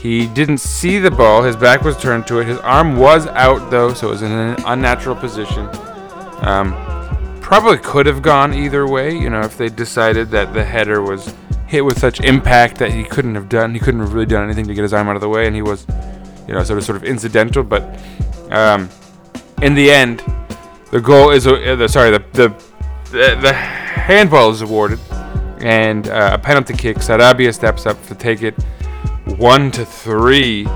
He 0.00 0.26
didn't 0.26 0.58
see 0.58 0.98
the 0.98 1.12
ball. 1.12 1.44
His 1.44 1.54
back 1.54 1.82
was 1.82 1.96
turned 1.96 2.26
to 2.26 2.40
it. 2.40 2.48
His 2.48 2.58
arm 2.58 2.96
was 2.96 3.28
out 3.28 3.70
though, 3.70 3.94
so 3.94 4.08
it 4.08 4.10
was 4.10 4.22
in 4.22 4.32
an 4.32 4.56
unnatural 4.66 5.14
position. 5.14 5.68
Um, 6.40 6.87
probably 7.48 7.78
could 7.78 8.04
have 8.04 8.20
gone 8.20 8.52
either 8.52 8.86
way. 8.86 9.10
You 9.10 9.30
know, 9.30 9.40
if 9.40 9.56
they 9.56 9.70
decided 9.70 10.30
that 10.32 10.52
the 10.52 10.62
header 10.62 11.00
was 11.00 11.34
hit 11.66 11.82
with 11.82 11.98
such 11.98 12.20
impact 12.20 12.76
that 12.76 12.92
he 12.92 13.04
couldn't 13.04 13.34
have 13.36 13.48
done, 13.48 13.72
he 13.72 13.80
couldn't 13.80 14.00
have 14.00 14.12
really 14.12 14.26
done 14.26 14.44
anything 14.44 14.66
to 14.66 14.74
get 14.74 14.82
his 14.82 14.92
arm 14.92 15.08
out 15.08 15.16
of 15.16 15.22
the 15.22 15.30
way, 15.30 15.46
and 15.46 15.56
he 15.56 15.62
was, 15.62 15.86
you 16.46 16.52
know, 16.52 16.62
sort 16.62 16.78
of 16.78 16.84
sort 16.84 16.96
of 16.96 17.04
incidental. 17.04 17.62
But 17.62 17.84
um, 18.50 18.90
in 19.62 19.74
the 19.74 19.90
end, 19.90 20.22
the 20.90 21.00
goal 21.00 21.30
is 21.30 21.46
uh, 21.46 21.74
the 21.74 21.88
sorry 21.88 22.10
the 22.10 22.22
the 22.32 22.48
the, 23.12 23.38
the 23.40 23.52
handball 23.54 24.50
is 24.50 24.60
awarded, 24.60 25.00
and 25.62 26.06
uh, 26.08 26.32
a 26.34 26.38
penalty 26.38 26.74
kick. 26.74 26.98
Sarabia 26.98 27.54
steps 27.54 27.86
up 27.86 27.96
to 28.08 28.14
take 28.14 28.42
it 28.42 28.54
one 29.38 29.70
to 29.70 29.86
three, 29.86 30.66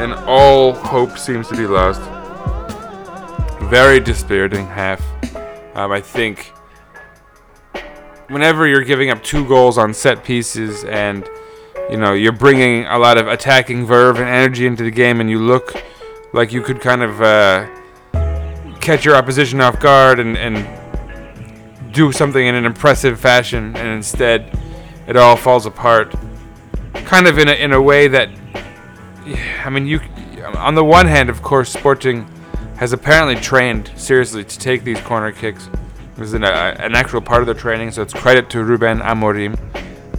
and 0.00 0.14
all 0.26 0.72
hope 0.72 1.16
seems 1.16 1.46
to 1.46 1.56
be 1.56 1.68
lost 1.68 2.02
very 3.68 4.00
dispiriting 4.00 4.66
half. 4.66 5.00
Um, 5.76 5.92
I 5.92 6.00
think 6.00 6.52
whenever 8.28 8.66
you're 8.66 8.84
giving 8.84 9.10
up 9.10 9.22
two 9.22 9.46
goals 9.46 9.78
on 9.78 9.92
set 9.92 10.24
pieces 10.24 10.84
and 10.84 11.28
you 11.90 11.96
know 11.96 12.12
you're 12.12 12.32
bringing 12.32 12.86
a 12.86 12.98
lot 12.98 13.18
of 13.18 13.26
attacking 13.26 13.86
verve 13.86 14.18
and 14.18 14.28
energy 14.28 14.66
into 14.66 14.82
the 14.82 14.90
game, 14.90 15.20
and 15.20 15.28
you 15.28 15.38
look 15.38 15.74
like 16.32 16.52
you 16.52 16.62
could 16.62 16.80
kind 16.80 17.02
of 17.02 17.20
uh, 17.20 17.68
catch 18.80 19.04
your 19.04 19.16
opposition 19.16 19.60
off 19.60 19.78
guard 19.80 20.20
and, 20.20 20.36
and 20.36 20.66
do 21.92 22.12
something 22.12 22.46
in 22.46 22.54
an 22.54 22.64
impressive 22.64 23.18
fashion, 23.18 23.76
and 23.76 23.88
instead 23.88 24.56
it 25.06 25.16
all 25.16 25.36
falls 25.36 25.66
apart. 25.66 26.14
Kind 26.94 27.26
of 27.26 27.38
in 27.38 27.48
a 27.48 27.52
in 27.52 27.72
a 27.72 27.80
way 27.80 28.08
that, 28.08 28.28
I 29.64 29.70
mean, 29.70 29.86
you. 29.86 30.00
On 30.56 30.74
the 30.74 30.84
one 30.84 31.06
hand, 31.06 31.30
of 31.30 31.42
course, 31.42 31.70
Sporting 31.72 32.26
has 32.80 32.94
apparently 32.94 33.36
trained 33.36 33.92
seriously 33.94 34.42
to 34.42 34.58
take 34.58 34.84
these 34.84 34.98
corner 35.02 35.30
kicks. 35.30 35.68
This 36.16 36.28
is 36.28 36.32
an, 36.32 36.44
uh, 36.44 36.74
an 36.78 36.94
actual 36.94 37.20
part 37.20 37.42
of 37.42 37.46
their 37.46 37.54
training, 37.54 37.90
so 37.90 38.00
it's 38.00 38.14
credit 38.14 38.48
to 38.50 38.64
Ruben 38.64 39.00
Amorim, 39.00 39.54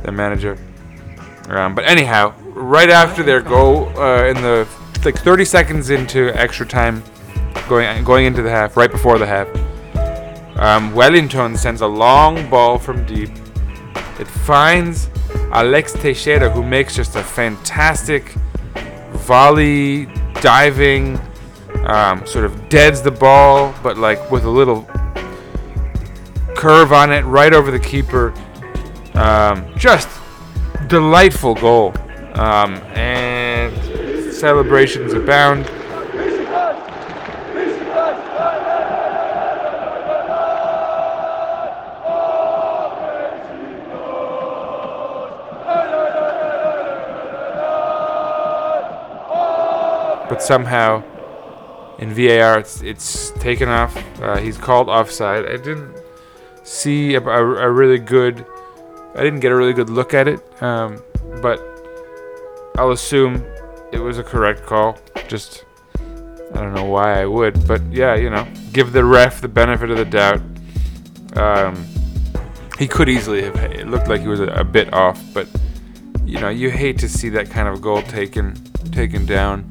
the 0.04 0.12
manager. 0.12 0.60
Um, 1.50 1.74
but 1.74 1.86
anyhow, 1.86 2.36
right 2.54 2.92
after 2.92 3.24
their 3.24 3.42
goal 3.42 3.90
uh, 3.98 4.26
in 4.26 4.36
the 4.44 4.68
like 5.04 5.18
30 5.18 5.44
seconds 5.44 5.90
into 5.90 6.30
extra 6.40 6.64
time, 6.64 7.04
going 7.68 8.04
going 8.04 8.28
into 8.28 8.44
the 8.44 8.52
half, 8.52 8.78
right 8.78 8.92
before 8.92 9.18
the 9.18 9.26
half, 9.26 9.48
um, 10.60 10.94
Wellington 10.94 11.58
sends 11.58 11.82
a 11.82 11.88
long 11.88 12.48
ball 12.48 12.78
from 12.78 13.04
deep. 13.08 13.32
It 14.20 14.28
finds 14.28 15.10
Alex 15.52 15.94
Teixeira, 15.94 16.52
who 16.52 16.62
makes 16.62 16.96
just 16.96 17.16
a 17.16 17.24
fantastic 17.24 18.36
volley 19.14 20.06
diving 20.42 21.20
um, 21.86 22.26
sort 22.26 22.46
of 22.46 22.70
deads 22.70 23.02
the 23.02 23.12
ball, 23.12 23.74
but 23.82 23.98
like 23.98 24.32
with 24.32 24.46
a 24.46 24.50
little 24.50 24.84
curve 26.56 26.94
on 26.94 27.12
it, 27.12 27.24
right 27.24 27.54
over 27.54 27.72
the 27.72 27.80
keeper. 27.80 28.34
Um, 29.16 29.66
just 29.78 30.08
delightful 30.88 31.56
goal, 31.56 31.94
um, 32.36 32.76
and 32.96 33.74
celebrations 34.34 35.14
abound. 35.14 35.66
But 50.30 50.42
somehow 50.42 51.04
in 52.02 52.14
VAR, 52.14 52.60
it's 52.60 52.82
it's 52.82 53.30
taken 53.40 53.70
off. 53.70 53.96
Uh, 54.20 54.38
he's 54.38 54.58
called 54.58 54.90
offside. 54.90 55.46
I 55.46 55.58
didn't 55.58 55.96
see 56.64 57.14
a, 57.14 57.22
a, 57.22 57.68
a, 57.68 57.72
really 57.72 58.00
good. 58.00 58.44
I 59.16 59.24
didn't 59.24 59.40
get 59.40 59.52
a 59.52 59.56
really 59.56 59.74
good 59.74 59.90
look 59.90 60.14
at 60.14 60.28
it, 60.28 60.42
um, 60.64 61.02
but 61.42 61.62
I'll 62.78 62.92
assume 62.92 63.46
it 63.92 64.00
was 64.00 64.18
a 64.18 64.24
correct 64.24 64.66
call. 64.66 64.98
Just 65.28 65.64
I 65.96 66.60
don't 66.60 66.74
know 66.74 66.86
why 66.86 67.22
I 67.22 67.26
would, 67.26 67.68
but 67.68 67.82
yeah, 67.92 68.16
you 68.16 68.32
know, 68.32 68.48
give 68.74 68.94
the 68.94 69.06
ref 69.06 69.40
the 69.40 69.48
benefit 69.48 69.92
of 69.92 69.98
the 69.98 70.06
doubt. 70.06 70.42
Um, 71.38 71.86
he 72.80 72.88
could 72.88 73.10
easily 73.10 73.44
have. 73.44 73.56
It 73.58 73.88
looked 73.88 74.08
like 74.08 74.22
he 74.22 74.28
was 74.28 74.40
a, 74.40 74.48
a 74.48 74.64
bit 74.64 74.92
off, 74.92 75.22
but 75.36 75.48
you 76.26 76.40
know, 76.40 76.50
you 76.50 76.72
hate 76.72 76.98
to 77.00 77.10
see 77.10 77.30
that 77.30 77.52
kind 77.52 77.68
of 77.68 77.80
goal 77.80 78.02
taken 78.02 78.56
taken 78.92 79.28
down. 79.28 79.68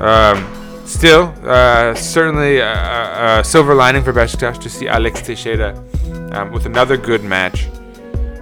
Um, 0.00 0.59
Still, 0.90 1.32
uh, 1.44 1.94
certainly 1.94 2.58
a, 2.58 3.38
a, 3.38 3.44
silver 3.44 3.74
lining 3.74 4.02
for 4.02 4.12
Besiktas 4.12 4.60
to 4.60 4.68
see 4.68 4.88
Alex 4.88 5.22
Teixeira 5.22 5.72
um, 6.32 6.50
with 6.50 6.66
another 6.66 6.96
good 6.96 7.22
match 7.22 7.68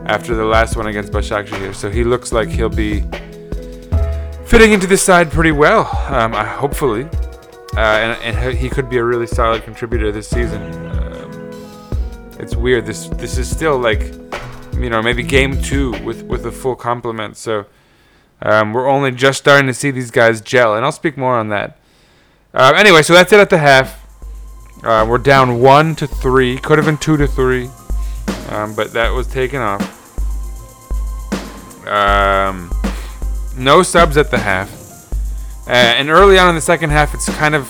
after 0.07 0.35
the 0.35 0.45
last 0.45 0.75
one 0.75 0.87
against 0.87 1.12
Başakşehir. 1.12 1.75
So 1.75 1.90
he 1.90 2.05
looks 2.05 2.33
like 2.33 2.49
he'll 2.49 2.71
be 2.71 3.05
fitting 4.47 4.73
into 4.73 4.87
this 4.87 5.02
side 5.02 5.31
pretty 5.31 5.52
well, 5.52 5.87
um, 6.09 6.33
hopefully. 6.33 7.05
Uh, 7.76 7.81
and, 7.81 8.37
and, 8.38 8.57
he 8.57 8.71
could 8.71 8.88
be 8.88 8.97
a 8.97 9.05
really 9.05 9.26
solid 9.26 9.62
contributor 9.62 10.11
this 10.11 10.26
season. 10.26 10.62
Um, 10.88 11.50
it's 12.40 12.57
weird. 12.57 12.87
This 12.87 13.09
this 13.09 13.37
is 13.37 13.49
still 13.49 13.78
like, 13.78 14.00
you 14.73 14.88
know, 14.88 15.02
maybe 15.02 15.23
game 15.23 15.61
two 15.61 15.93
with 16.02 16.23
with 16.23 16.47
a 16.47 16.50
full 16.50 16.76
complement. 16.76 17.37
So 17.37 17.67
um, 18.40 18.73
we're 18.73 18.88
only 18.88 19.11
just 19.12 19.38
starting 19.38 19.67
to 19.67 19.75
see 19.75 19.90
these 19.90 20.11
guys 20.11 20.40
gel, 20.40 20.75
and 20.75 20.85
I'll 20.85 20.93
speak 20.93 21.19
more 21.19 21.38
on 21.38 21.50
that 21.50 21.77
Uh, 22.55 22.73
anyway, 22.76 23.02
so 23.02 23.12
that's 23.12 23.33
it 23.33 23.40
at 23.40 23.50
the 23.50 23.59
half. 23.59 24.05
Uh, 24.83 25.05
we're 25.09 25.19
down 25.19 25.61
one 25.61 25.95
to 25.97 26.07
three. 26.07 26.57
Could 26.57 26.78
have 26.78 26.87
been 26.87 26.99
two 26.99 27.17
to 27.17 27.26
three, 27.26 27.69
um, 28.49 28.75
but 28.75 28.93
that 28.93 29.11
was 29.11 29.26
taken 29.26 29.61
off. 29.61 29.83
Um, 31.87 32.71
no 33.57 33.83
subs 33.83 34.17
at 34.17 34.31
the 34.31 34.38
half. 34.38 34.73
Uh, 35.67 35.73
and 35.73 36.09
early 36.09 36.38
on 36.38 36.49
in 36.49 36.55
the 36.55 36.61
second 36.61 36.90
half, 36.90 37.12
it's 37.12 37.28
kind 37.37 37.55
of 37.55 37.69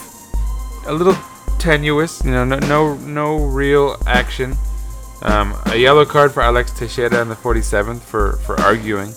a 0.87 0.93
little 0.93 1.17
tenuous. 1.59 2.23
You 2.25 2.31
know, 2.31 2.45
no 2.45 2.59
no, 2.59 2.95
no 2.95 3.37
real 3.37 4.01
action. 4.07 4.55
Um, 5.23 5.57
a 5.67 5.77
yellow 5.77 6.05
card 6.05 6.33
for 6.33 6.43
Alex 6.43 6.71
Teixeira 6.71 7.21
in 7.21 7.29
the 7.29 7.35
47th 7.35 8.01
for 8.01 8.37
for 8.39 8.61
arguing. 8.61 9.09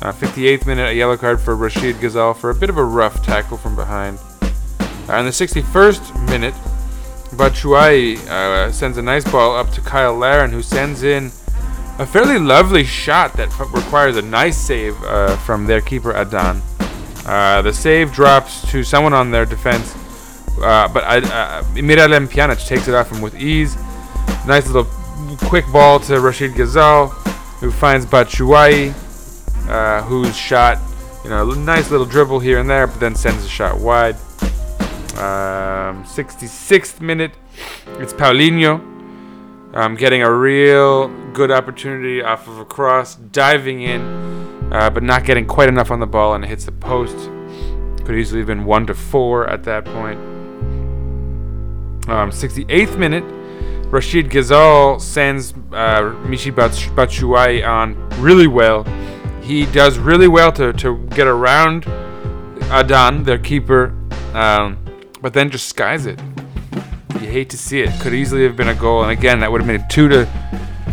Uh, 0.00 0.12
58th 0.12 0.66
minute, 0.66 0.90
a 0.90 0.94
yellow 0.94 1.16
card 1.16 1.40
for 1.40 1.56
Rachid 1.56 1.94
Ghezzal 1.94 2.36
for 2.36 2.50
a 2.50 2.54
bit 2.54 2.68
of 2.68 2.76
a 2.76 2.84
rough 2.84 3.24
tackle 3.24 3.56
from 3.56 3.76
behind. 3.76 4.18
Uh, 5.12 5.18
in 5.18 5.26
the 5.26 5.30
61st 5.30 6.30
minute, 6.30 6.54
Batshuayi 7.36 8.16
uh, 8.28 8.72
sends 8.72 8.96
a 8.96 9.02
nice 9.02 9.30
ball 9.30 9.54
up 9.54 9.70
to 9.72 9.82
Kyle 9.82 10.16
Larin, 10.16 10.50
who 10.50 10.62
sends 10.62 11.02
in 11.02 11.26
a 11.98 12.06
fairly 12.06 12.38
lovely 12.38 12.82
shot 12.82 13.34
that 13.34 13.50
requires 13.74 14.16
a 14.16 14.22
nice 14.22 14.56
save 14.56 14.96
uh, 15.02 15.36
from 15.36 15.66
their 15.66 15.82
keeper 15.82 16.14
Adan. 16.14 16.62
Uh, 17.26 17.60
the 17.60 17.74
save 17.74 18.10
drops 18.10 18.66
to 18.70 18.82
someone 18.82 19.12
on 19.12 19.30
their 19.30 19.44
defense, 19.44 19.94
uh, 20.62 20.88
but 20.88 21.04
uh, 21.04 21.62
Miralem 21.74 22.26
Pjanic 22.26 22.66
takes 22.66 22.88
it 22.88 22.94
off 22.94 23.12
him 23.12 23.20
with 23.20 23.34
ease. 23.38 23.76
Nice 24.46 24.66
little 24.66 24.90
quick 25.46 25.70
ball 25.70 26.00
to 26.00 26.14
Rachid 26.14 26.54
Ghezzal, 26.54 27.10
who 27.60 27.70
finds 27.70 28.06
Batshuayi, 28.06 28.94
uh, 29.68 30.02
whose 30.04 30.34
shot, 30.34 30.78
you 31.22 31.28
know, 31.28 31.50
a 31.50 31.54
nice 31.54 31.90
little 31.90 32.06
dribble 32.06 32.40
here 32.40 32.60
and 32.60 32.70
there, 32.70 32.86
but 32.86 32.98
then 32.98 33.14
sends 33.14 33.44
a 33.44 33.48
shot 33.48 33.78
wide. 33.78 34.16
Um, 35.12 36.04
66th 36.04 37.00
minute, 37.00 37.32
it's 37.98 38.12
Paulinho 38.12 38.92
um, 39.74 39.94
getting 39.96 40.22
a 40.22 40.30
real 40.30 41.08
good 41.32 41.50
opportunity 41.50 42.22
off 42.22 42.46
of 42.46 42.58
a 42.58 42.64
cross, 42.64 43.16
diving 43.16 43.82
in, 43.82 44.02
uh, 44.72 44.90
but 44.90 45.02
not 45.02 45.24
getting 45.24 45.46
quite 45.46 45.68
enough 45.68 45.90
on 45.90 46.00
the 46.00 46.06
ball, 46.06 46.34
and 46.34 46.44
it 46.44 46.48
hits 46.48 46.64
the 46.64 46.72
post. 46.72 47.16
Could 48.04 48.16
easily 48.16 48.40
have 48.40 48.46
been 48.46 48.64
one 48.64 48.86
to 48.86 48.94
four 48.94 49.48
at 49.48 49.64
that 49.64 49.84
point. 49.84 50.18
Um, 52.08 52.30
68th 52.30 52.98
minute, 52.98 53.24
Rachid 53.90 54.30
Ghezzal 54.30 55.00
sends 55.00 55.52
uh, 55.72 56.14
Michy 56.24 56.54
Bats- 56.54 56.86
Batshuayi 56.86 57.66
on 57.66 57.94
really 58.20 58.46
well. 58.46 58.84
He 59.42 59.66
does 59.66 59.98
really 59.98 60.28
well 60.28 60.52
to, 60.52 60.72
to 60.74 60.98
get 61.08 61.26
around 61.26 61.86
Adan, 62.70 63.22
their 63.22 63.38
keeper, 63.38 63.94
um, 64.34 64.81
but 65.22 65.32
then 65.32 65.50
just 65.50 65.68
skies 65.68 66.04
it. 66.04 66.20
You 67.14 67.28
hate 67.30 67.48
to 67.50 67.56
see 67.56 67.80
it. 67.80 67.88
Could 68.00 68.12
easily 68.12 68.42
have 68.42 68.56
been 68.56 68.68
a 68.68 68.74
goal, 68.74 69.02
and 69.02 69.12
again, 69.12 69.40
that 69.40 69.50
would 69.50 69.60
have 69.60 69.68
made 69.68 69.80
it 69.80 69.88
two 69.88 70.08
to 70.08 70.28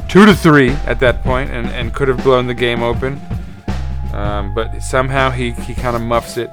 two 0.08 0.26
to 0.26 0.34
three 0.34 0.70
at 0.70 1.00
that 1.02 1.24
point, 1.24 1.50
and, 1.50 1.68
and 1.68 1.94
could 1.94 2.08
have 2.08 2.24
blown 2.24 2.48
the 2.48 2.54
game 2.54 2.82
open. 2.82 3.20
Um, 4.14 4.54
but 4.54 4.80
somehow 4.80 5.30
he, 5.30 5.52
he 5.52 5.74
kind 5.74 5.96
of 5.96 6.02
muffs 6.02 6.38
it. 6.38 6.50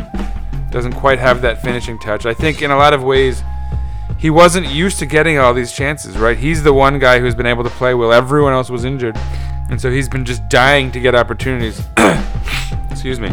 Doesn't 0.70 0.92
quite 0.92 1.18
have 1.18 1.42
that 1.42 1.62
finishing 1.62 1.98
touch. 1.98 2.26
I 2.26 2.34
think 2.34 2.62
in 2.62 2.70
a 2.70 2.76
lot 2.76 2.92
of 2.92 3.02
ways 3.02 3.42
he 4.18 4.30
wasn't 4.30 4.66
used 4.66 4.98
to 4.98 5.06
getting 5.06 5.38
all 5.38 5.54
these 5.54 5.72
chances, 5.72 6.16
right? 6.16 6.36
He's 6.36 6.62
the 6.62 6.72
one 6.72 6.98
guy 6.98 7.18
who's 7.18 7.34
been 7.34 7.46
able 7.46 7.64
to 7.64 7.70
play 7.70 7.94
while 7.94 8.12
everyone 8.12 8.52
else 8.52 8.70
was 8.70 8.84
injured. 8.84 9.16
And 9.68 9.80
so 9.80 9.90
he's 9.90 10.08
been 10.08 10.24
just 10.24 10.48
dying 10.48 10.92
to 10.92 11.00
get 11.00 11.14
opportunities. 11.14 11.82
Excuse 12.90 13.20
me. 13.20 13.28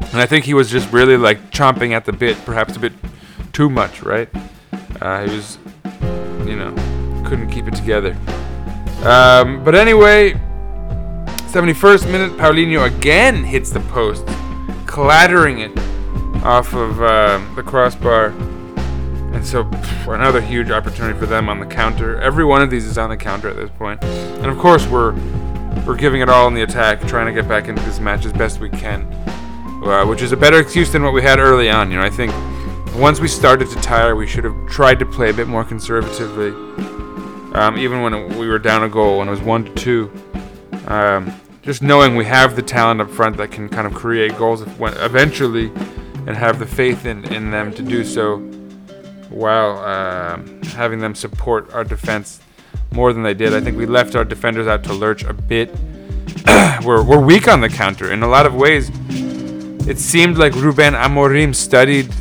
And 0.00 0.22
I 0.22 0.26
think 0.26 0.44
he 0.44 0.54
was 0.54 0.70
just 0.70 0.90
really 0.92 1.16
like 1.16 1.50
chomping 1.50 1.92
at 1.92 2.04
the 2.04 2.12
bit, 2.12 2.36
perhaps 2.44 2.76
a 2.76 2.80
bit 2.80 2.92
too 3.58 3.68
much, 3.68 4.04
right? 4.04 4.28
Uh, 5.00 5.26
he 5.26 5.34
was, 5.34 5.58
you 6.46 6.54
know, 6.54 6.72
couldn't 7.26 7.50
keep 7.50 7.66
it 7.66 7.74
together. 7.74 8.16
Um, 9.02 9.64
but 9.64 9.74
anyway, 9.74 10.34
71st 11.50 12.08
minute, 12.08 12.36
Paulinho 12.36 12.86
again 12.86 13.42
hits 13.42 13.70
the 13.70 13.80
post, 13.80 14.24
clattering 14.86 15.58
it 15.58 15.76
off 16.44 16.72
of 16.72 17.02
uh, 17.02 17.44
the 17.56 17.64
crossbar. 17.64 18.26
And 19.34 19.44
so, 19.44 19.64
pff, 19.64 20.14
another 20.14 20.40
huge 20.40 20.70
opportunity 20.70 21.18
for 21.18 21.26
them 21.26 21.48
on 21.48 21.58
the 21.58 21.66
counter. 21.66 22.20
Every 22.20 22.44
one 22.44 22.62
of 22.62 22.70
these 22.70 22.84
is 22.84 22.96
on 22.96 23.10
the 23.10 23.16
counter 23.16 23.48
at 23.48 23.56
this 23.56 23.70
point. 23.70 24.04
And 24.04 24.46
of 24.46 24.56
course, 24.58 24.86
we're 24.86 25.14
we're 25.84 25.96
giving 25.96 26.20
it 26.20 26.28
all 26.28 26.46
in 26.46 26.54
the 26.54 26.62
attack, 26.62 27.00
trying 27.08 27.26
to 27.26 27.32
get 27.32 27.48
back 27.48 27.66
into 27.66 27.82
this 27.82 27.98
match 27.98 28.24
as 28.24 28.32
best 28.32 28.60
we 28.60 28.70
can, 28.70 29.02
uh, 29.84 30.06
which 30.06 30.22
is 30.22 30.30
a 30.30 30.36
better 30.36 30.60
excuse 30.60 30.92
than 30.92 31.02
what 31.02 31.12
we 31.12 31.22
had 31.22 31.40
early 31.40 31.68
on. 31.68 31.90
You 31.90 31.96
know, 31.96 32.04
I 32.04 32.10
think 32.10 32.32
once 32.94 33.20
we 33.20 33.28
started 33.28 33.68
to 33.70 33.76
tire, 33.76 34.14
we 34.16 34.26
should 34.26 34.44
have 34.44 34.56
tried 34.68 34.98
to 34.98 35.06
play 35.06 35.30
a 35.30 35.32
bit 35.32 35.48
more 35.48 35.64
conservatively. 35.64 36.50
Um, 37.54 37.76
even 37.78 38.02
when 38.02 38.38
we 38.38 38.48
were 38.48 38.58
down 38.58 38.82
a 38.84 38.88
goal, 38.88 39.18
when 39.18 39.28
it 39.28 39.30
was 39.30 39.40
one 39.40 39.64
to 39.64 39.74
two, 39.74 40.12
um, 40.86 41.32
just 41.62 41.82
knowing 41.82 42.16
we 42.16 42.24
have 42.24 42.56
the 42.56 42.62
talent 42.62 43.00
up 43.00 43.10
front 43.10 43.36
that 43.38 43.50
can 43.50 43.68
kind 43.68 43.86
of 43.86 43.94
create 43.94 44.36
goals 44.36 44.62
eventually, 44.62 45.72
and 46.26 46.36
have 46.36 46.58
the 46.58 46.66
faith 46.66 47.06
in, 47.06 47.24
in 47.32 47.50
them 47.50 47.72
to 47.72 47.82
do 47.82 48.04
so, 48.04 48.38
while 49.30 49.78
um 49.78 50.58
having 50.78 51.00
them 51.00 51.14
support 51.14 51.72
our 51.74 51.84
defense 51.84 52.40
more 52.92 53.12
than 53.12 53.22
they 53.22 53.34
did. 53.34 53.52
I 53.52 53.60
think 53.60 53.76
we 53.76 53.86
left 53.86 54.14
our 54.14 54.24
defenders 54.24 54.66
out 54.66 54.84
to 54.84 54.92
lurch 54.92 55.24
a 55.24 55.32
bit. 55.32 55.74
we're, 56.84 57.02
we're 57.02 57.20
weak 57.20 57.48
on 57.48 57.60
the 57.60 57.68
counter 57.68 58.12
in 58.12 58.22
a 58.22 58.28
lot 58.28 58.46
of 58.46 58.54
ways. 58.54 58.90
It 59.88 59.98
seemed 59.98 60.38
like 60.38 60.54
Ruben 60.54 60.94
Amorim 60.94 61.54
studied 61.54 62.12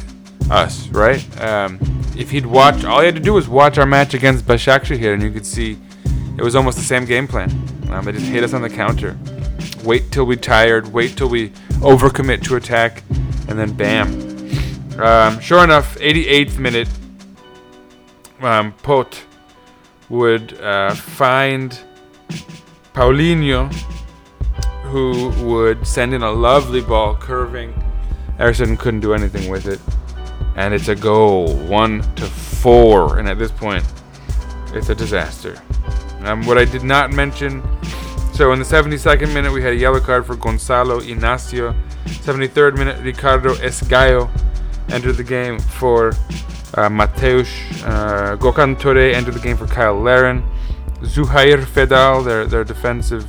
us, 0.50 0.88
right? 0.90 1.24
Um, 1.42 1.80
if 2.18 2.32
he'd 2.32 2.46
watch, 2.46 2.84
all 2.84 3.00
he 3.00 3.06
had 3.06 3.16
to 3.16 3.22
do 3.22 3.34
was 3.34 3.48
watch 3.48 3.78
our 3.78 3.86
match 3.86 4.14
against 4.14 4.46
Başakşehir, 4.46 4.98
here, 4.98 5.14
and 5.14 5.22
you 5.22 5.32
could 5.32 5.46
see 5.46 5.78
it 6.38 6.44
was 6.44 6.56
almost 6.56 6.78
the 6.78 6.84
same 6.84 7.06
game 7.06 7.28
plan. 7.28 7.50
Um, 7.90 8.06
they 8.06 8.12
just 8.12 8.26
hit 8.26 8.44
us 8.44 8.54
on 8.54 8.62
the 8.62 8.70
counter. 8.70 9.18
Wait 9.84 10.12
till 10.12 10.26
we 10.26 10.36
tired. 10.36 10.92
Wait 10.92 11.16
till 11.18 11.30
we 11.30 11.50
overcommit 11.82 12.44
to 12.44 12.56
attack, 12.56 13.04
and 13.48 13.58
then 13.58 13.74
bam. 13.74 14.28
Um, 15.00 15.40
sure 15.40 15.64
enough, 15.64 15.96
88th 16.00 16.58
minute, 16.58 16.90
um, 18.42 18.74
Pote 18.84 19.24
would 20.10 20.60
uh, 20.60 20.94
find 20.96 21.80
Paulinho, 22.94 23.72
who 24.84 25.30
would 25.46 25.86
send 25.86 26.14
in 26.14 26.24
a 26.24 26.32
lovely 26.32 26.82
ball 26.82 27.16
curving. 27.16 27.74
Emerson 28.40 28.78
couldn't 28.78 29.02
do 29.02 29.14
anything 29.14 29.50
with 29.50 29.68
it. 29.68 29.80
And 30.58 30.74
it's 30.74 30.88
a 30.90 30.96
goal, 30.96 31.56
one 31.68 32.02
to 32.16 32.26
four. 32.26 33.20
And 33.20 33.30
at 33.30 33.38
this 33.38 33.52
point, 33.52 33.86
it's 34.74 34.90
a 34.90 34.96
disaster. 34.96 35.62
Um, 36.22 36.46
what 36.46 36.58
I 36.58 36.66
did 36.66 36.84
not 36.84 37.12
mention 37.12 37.62
so 38.38 38.52
in 38.52 38.60
the 38.60 38.66
72nd 38.66 39.34
minute, 39.34 39.52
we 39.52 39.64
had 39.64 39.74
a 39.74 39.76
yellow 39.76 40.00
card 40.00 40.24
for 40.28 40.36
Gonzalo 40.36 41.00
Inacio. 41.00 41.76
73rd 42.06 42.78
minute, 42.78 43.02
Ricardo 43.02 43.56
Esgaio 43.56 44.30
entered 44.90 45.14
the 45.14 45.24
game 45.24 45.58
for 45.58 46.10
uh, 46.10 46.88
Mateusz. 46.88 47.50
Uh, 47.84 48.38
Gökhan 48.38 48.78
entered 49.16 49.34
the 49.34 49.40
game 49.40 49.58
for 49.58 49.66
Kyle 49.66 50.00
Larin. 50.00 50.44
Zouhair 51.02 51.64
Feddal, 51.64 52.24
their, 52.24 52.46
their 52.46 52.64
defensive 52.64 53.26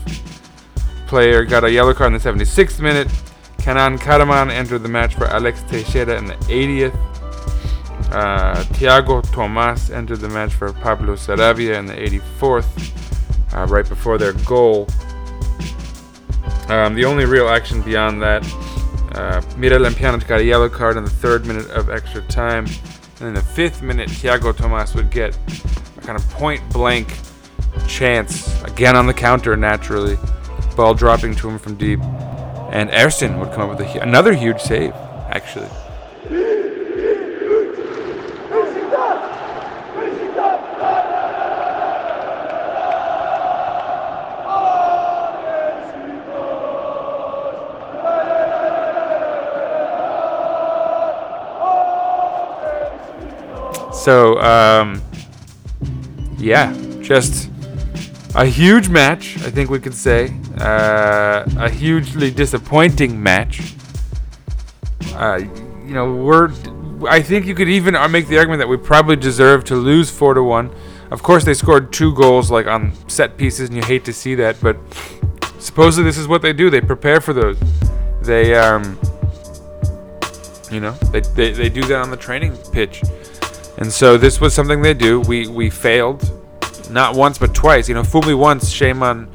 player, 1.07 1.43
got 1.47 1.65
a 1.65 1.71
yellow 1.71 1.95
card 1.95 2.13
in 2.13 2.19
the 2.19 2.45
76th 2.45 2.79
minute. 2.83 3.09
Kenan 3.57 3.97
Karaman 3.97 4.51
entered 4.51 4.83
the 4.83 4.91
match 4.91 5.15
for 5.15 5.25
Alex 5.29 5.63
Teixeira 5.71 6.19
in 6.19 6.27
the 6.27 6.35
80th. 6.35 7.18
Uh, 8.11 8.65
Thiago 8.75 9.23
Tomas 9.33 9.91
entered 9.91 10.21
the 10.21 10.29
match 10.31 10.55
for 10.55 10.73
Pablo 10.73 11.15
Sarabia 11.15 11.79
in 11.79 11.85
the 11.85 11.93
84th, 11.95 13.55
uh, 13.55 13.67
right 13.67 13.87
before 13.87 14.17
their 14.17 14.33
goal. 14.33 14.89
Um, 16.69 16.95
the 16.95 17.05
only 17.05 17.27
real 17.27 17.49
action 17.49 17.83
beyond 17.83 18.23
that, 18.23 18.43
uh, 19.13 19.41
Pjanic 19.57 20.27
got 20.27 20.41
a 20.41 20.45
yellow 20.45 20.69
card 20.69 20.97
in 20.97 21.05
the 21.05 21.11
third 21.11 21.47
minute 21.47 21.69
of 21.71 21.91
extra 21.91 22.23
time. 22.23 22.67
And 23.21 23.29
in 23.29 23.35
the 23.35 23.43
fifth 23.43 23.83
minute, 23.83 24.09
Thiago 24.09 24.57
Tomas 24.57 24.95
would 24.95 25.11
get 25.11 25.37
a 25.97 26.01
kind 26.01 26.17
of 26.19 26.29
point 26.31 26.63
blank 26.71 27.15
chance, 27.89 28.63
again 28.63 28.97
on 28.97 29.07
the 29.07 29.15
counter 29.15 29.57
naturally, 29.57 30.17
ball 30.77 30.95
dropping 30.95 31.35
to 31.37 31.49
him 31.49 31.59
from 31.59 31.75
deep. 31.75 32.01
And 32.71 32.91
Ersin 32.91 33.39
would 33.39 33.53
come 33.53 33.69
up 33.69 33.79
with 33.79 33.87
a, 33.87 34.01
another 34.01 34.33
huge 34.33 34.61
save, 34.61 34.93
actually. 35.31 35.69
So, 53.99 54.41
um, 54.41 55.03
yeah, 56.39 56.73
just 57.03 57.51
a 58.35 58.47
huge 58.47 58.89
match, 58.89 59.37
I 59.39 59.51
think 59.51 59.71
we 59.71 59.81
could 59.81 59.95
say. 59.95 60.39
Uh, 60.59 61.45
a 61.59 61.69
hugely 61.69 62.31
disappointing 62.31 63.21
match. 63.21 63.75
Uh, 65.15 65.41
you 65.85 65.95
know, 65.95 66.15
we're 66.15 66.53
I 67.07 67.23
think 67.23 67.47
you 67.47 67.55
could 67.55 67.69
even 67.69 67.95
uh, 67.95 68.09
make 68.09 68.29
the 68.29 68.39
argument 68.39 68.61
that 68.61 68.69
we 68.69 68.77
probably 68.77 69.17
deserve 69.17 69.65
to 69.65 69.77
lose 69.77 70.11
four 70.11 70.35
to 70.35 70.43
one. 70.43 70.75
Of 71.11 71.23
course, 71.23 71.45
they 71.45 71.55
scored 71.55 71.93
two 71.93 72.15
goals 72.15 72.51
like 72.51 72.67
on 72.67 72.93
set 73.09 73.37
pieces, 73.37 73.69
and 73.69 73.77
you 73.77 73.83
hate 73.83 74.05
to 74.07 74.13
see 74.13 74.35
that. 74.37 74.61
But 74.61 74.77
supposedly, 75.59 76.09
this 76.09 76.19
is 76.19 76.27
what 76.27 76.43
they 76.43 76.53
do. 76.53 76.71
They 76.71 76.81
prepare 76.81 77.21
for 77.21 77.33
those. 77.33 77.59
They, 78.23 78.55
um, 78.55 78.99
you 80.71 80.81
know, 80.81 80.93
they, 81.13 81.21
they, 81.21 81.53
they 81.53 81.69
do 81.69 81.83
that 81.83 82.01
on 82.01 82.11
the 82.11 82.17
training 82.17 82.57
pitch. 82.73 83.03
And 83.79 83.93
so 83.93 84.19
this 84.19 84.41
was 84.41 84.55
something 84.55 84.83
they 84.83 84.95
do. 84.95 85.21
We 85.21 85.47
we 85.47 85.71
failed, 85.71 86.21
not 86.91 87.15
once 87.15 87.39
but 87.39 87.55
twice. 87.55 87.89
You 87.89 87.95
know, 87.95 88.03
fool 88.03 88.23
me 88.23 88.35
once, 88.35 88.71
shame 88.71 89.03
on 89.03 89.31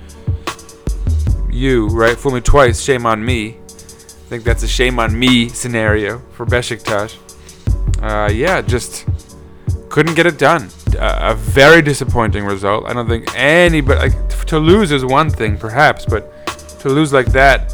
you, 1.50 1.88
right? 1.88 2.18
Fool 2.18 2.34
me 2.34 2.42
twice, 2.42 2.82
shame 2.82 3.06
on 3.06 3.24
me. 3.24 3.58
I 3.58 4.36
think 4.36 4.44
that's 4.44 4.64
a 4.64 4.68
shame 4.68 5.00
on 5.00 5.18
me 5.18 5.48
scenario 5.48 6.20
for 6.34 6.46
Besiktas. 6.46 7.18
Uh, 8.02 8.30
yeah, 8.32 8.62
just 8.62 9.06
couldn't 9.90 10.16
get 10.16 10.26
it 10.26 10.38
done. 10.38 10.70
Uh, 11.00 11.32
a 11.32 11.36
very 11.36 11.82
disappointing 11.82 12.46
result. 12.46 12.86
I 12.86 12.94
don't 12.94 13.08
think 13.08 13.34
anybody 13.36 14.10
like 14.10 14.46
to 14.48 14.60
lose 14.60 14.92
is 14.92 15.06
one 15.06 15.30
thing, 15.30 15.58
perhaps, 15.58 16.06
but 16.06 16.48
to 16.82 16.90
lose 16.90 17.14
like 17.14 17.28
that 17.28 17.74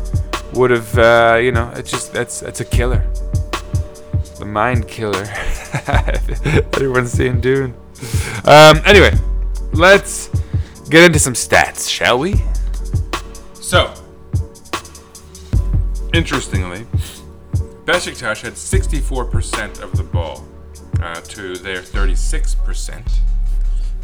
would 0.54 0.70
have, 0.70 0.98
uh, 0.98 1.40
you 1.42 1.52
know, 1.52 1.72
it's 1.76 1.90
just 1.90 2.14
that's 2.14 2.42
that's 2.42 2.60
a 2.60 2.66
killer. 2.66 3.04
The 4.40 4.46
mind 4.46 4.88
killer. 4.88 5.26
Everyone's 6.74 7.12
seeing 7.12 7.42
Dune. 7.42 7.74
Um, 8.46 8.82
anyway, 8.86 9.12
let's 9.74 10.30
get 10.90 11.04
into 11.04 11.20
some 11.20 11.34
stats, 11.34 11.90
shall 11.90 12.18
we? 12.18 12.36
So, 13.54 13.94
interestingly, 16.14 16.86
Besiktas 17.84 18.42
had 18.42 18.54
64% 18.54 19.82
of 19.82 19.98
the 19.98 20.04
ball 20.04 20.48
uh, 21.02 21.20
to 21.20 21.58
their 21.58 21.82
36%. 21.82 23.12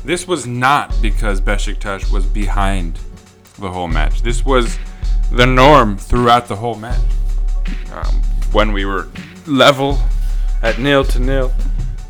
This 0.03 0.27
was 0.27 0.45
not 0.45 0.93
because 1.01 1.39
Besiktas 1.39 2.11
was 2.11 2.25
behind 2.25 2.99
the 3.57 3.71
whole 3.71 3.87
match. 3.87 4.21
This 4.21 4.45
was 4.45 4.77
the 5.31 5.45
norm 5.45 5.97
throughout 5.97 6.47
the 6.49 6.57
whole 6.57 6.75
match. 6.75 6.99
Um, 7.93 8.21
when 8.51 8.73
we 8.73 8.83
were 8.83 9.07
level 9.47 9.99
at 10.65 10.79
nil 10.79 11.03
to 11.05 11.19
nil, 11.19 11.53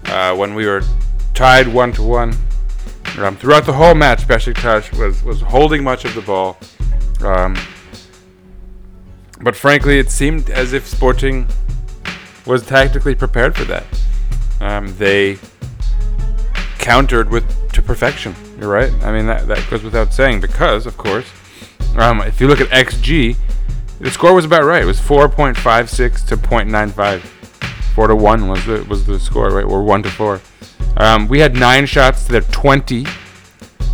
uh, 0.06 0.34
when 0.34 0.56
we 0.56 0.66
were 0.66 0.82
tied 1.34 1.68
one 1.68 1.92
to 1.92 2.02
one, 2.02 2.34
um, 3.18 3.36
throughout 3.36 3.66
the 3.66 3.74
whole 3.74 3.94
match, 3.94 4.28
Besiktas 4.28 4.98
was 4.98 5.24
was 5.24 5.42
holding 5.42 5.84
much 5.84 6.06
of 6.06 6.16
the 6.16 6.22
ball. 6.22 6.58
Um, 7.22 7.58
but 9.42 9.56
frankly, 9.56 10.00
it 10.00 10.10
seemed 10.10 10.50
as 10.50 10.72
if 10.72 10.88
Sporting 10.88 11.48
was 12.46 12.66
tactically 12.66 13.14
prepared 13.14 13.56
for 13.56 13.66
that. 13.66 13.86
Um, 14.62 14.96
they 14.98 15.38
countered 16.80 17.30
with 17.30 17.46
to 17.74 17.82
perfection. 17.82 18.34
You're 18.58 18.70
right. 18.72 18.92
I 19.04 19.12
mean 19.12 19.26
that 19.28 19.48
that 19.48 19.70
goes 19.70 19.84
without 19.84 20.14
saying 20.14 20.40
because, 20.40 20.86
of 20.86 20.96
course, 20.98 21.30
um, 21.98 22.22
if 22.22 22.40
you 22.40 22.48
look 22.48 22.62
at 22.62 22.70
xG, 22.70 23.36
the 24.00 24.12
score 24.12 24.34
was 24.34 24.46
about 24.46 24.64
right. 24.64 24.82
It 24.82 24.86
was 24.86 25.00
4.56 25.00 26.26
to 26.28 26.38
0.95. 26.38 27.35
Four 27.96 28.08
to 28.08 28.16
one 28.16 28.50
was 28.50 28.66
the 28.66 28.86
was 28.90 29.06
the 29.06 29.18
score, 29.20 29.50
right? 29.50 29.64
Or 29.64 29.82
one 29.82 30.04
to 30.04 30.10
four. 30.10 30.42
Um, 30.98 31.30
we 31.30 31.40
had 31.40 31.56
nine 31.56 31.86
shots 31.86 32.26
to 32.26 32.32
their 32.34 32.42
20, 32.42 33.06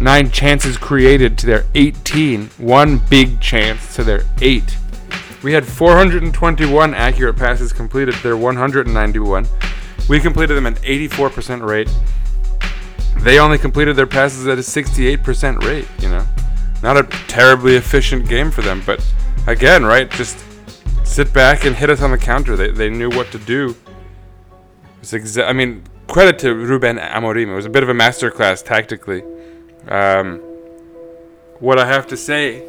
nine 0.02 0.32
chances 0.32 0.76
created 0.76 1.38
to 1.38 1.46
their 1.46 1.66
18, 1.76 2.48
one 2.58 2.98
big 3.10 3.40
chance 3.40 3.96
to 3.96 4.04
their 4.04 4.24
eight. 4.42 4.76
We 5.44 5.54
had 5.54 5.66
421 5.66 6.94
accurate 6.94 7.36
passes 7.36 7.74
completed 7.74 8.16
to 8.16 8.24
their 8.24 8.38
191. 8.38 9.48
We 10.10 10.20
completed 10.20 10.56
them 10.56 10.68
at 10.68 10.76
84% 10.82 11.68
rate. 11.68 11.90
They 13.18 13.40
only 13.40 13.58
completed 13.58 13.96
their 13.96 14.08
passes 14.08 14.48
at 14.48 14.58
a 14.58 14.62
68% 14.62 15.64
rate, 15.64 15.88
you 16.00 16.10
know. 16.10 16.26
Not 16.82 16.98
a 16.98 17.04
terribly 17.28 17.76
efficient 17.76 18.28
game 18.28 18.50
for 18.50 18.62
them, 18.62 18.82
but 18.86 19.04
again, 19.48 19.84
right, 19.84 20.10
just 20.10 20.44
sit 21.04 21.32
back 21.34 21.66
and 21.66 21.76
hit 21.76 21.90
us 21.90 22.02
on 22.02 22.12
the 22.12 22.18
counter. 22.18 22.56
They, 22.56 22.72
they 22.72 22.90
knew 22.90 23.10
what 23.10 23.32
to 23.32 23.38
do. 23.40 23.76
It's 25.02 25.14
exa- 25.14 25.48
I 25.48 25.54
mean, 25.54 25.84
credit 26.08 26.40
to 26.40 26.54
Ruben 26.54 26.98
Amorim. 26.98 27.48
It 27.48 27.56
was 27.56 27.66
a 27.66 27.70
bit 27.70 27.84
of 27.84 27.90
a 27.90 27.94
masterclass 27.94 28.64
tactically. 28.64 29.24
Um, 29.88 30.38
what 31.60 31.80
I 31.80 31.86
have 31.88 32.08
to 32.08 32.18
say 32.18 32.68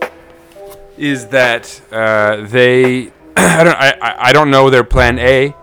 is 0.96 1.26
that 1.28 1.80
uh, 1.90 2.46
they 2.46 3.10
I 3.36 3.64
don't 3.64 3.76
I, 3.76 4.16
I- 4.28 4.32
don't 4.32 4.50
know 4.50 4.70
their 4.70 4.84
plan 4.84 5.18
A. 5.18 5.54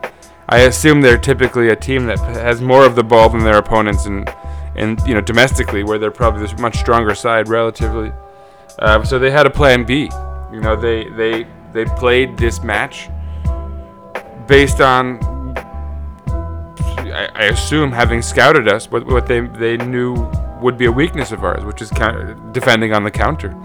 I 0.52 0.60
assume 0.62 1.02
they're 1.02 1.18
typically 1.18 1.70
a 1.70 1.76
team 1.76 2.08
that 2.08 2.18
has 2.20 2.60
more 2.60 2.84
of 2.86 2.96
the 2.96 3.04
ball 3.04 3.30
than 3.30 3.44
their 3.44 3.58
opponents 3.58 4.06
and 4.08 4.28
and 4.76 5.00
you 5.08 5.14
know 5.14 5.22
domestically 5.22 5.84
where 5.84 5.98
they're 6.00 6.10
probably 6.12 6.46
the 6.48 6.62
much 6.62 6.78
stronger 6.78 7.14
side 7.16 7.48
relatively. 7.48 8.12
Uh, 8.80 9.04
so 9.04 9.20
they 9.20 9.30
had 9.30 9.46
a 9.46 9.50
plan 9.50 9.84
B. 9.84 10.10
You 10.52 10.60
know 10.62 10.76
they 10.76 11.08
they 11.10 11.46
they 11.74 11.86
played 11.86 12.38
this 12.38 12.64
match 12.64 13.10
based 14.48 14.82
on 14.82 15.20
I, 17.12 17.26
I 17.34 17.44
assume 17.46 17.92
having 17.92 18.22
scouted 18.22 18.68
us 18.68 18.90
what 18.92 19.06
what 19.06 19.28
they 19.28 19.42
they 19.42 19.78
knew 19.78 20.16
would 20.62 20.78
be 20.78 20.86
a 20.86 20.92
weakness 20.92 21.32
of 21.32 21.44
ours, 21.44 21.64
which 21.64 21.82
is 21.82 21.90
counter, 21.90 22.38
defending 22.52 22.94
on 22.94 23.04
the 23.04 23.12
counter 23.12 23.56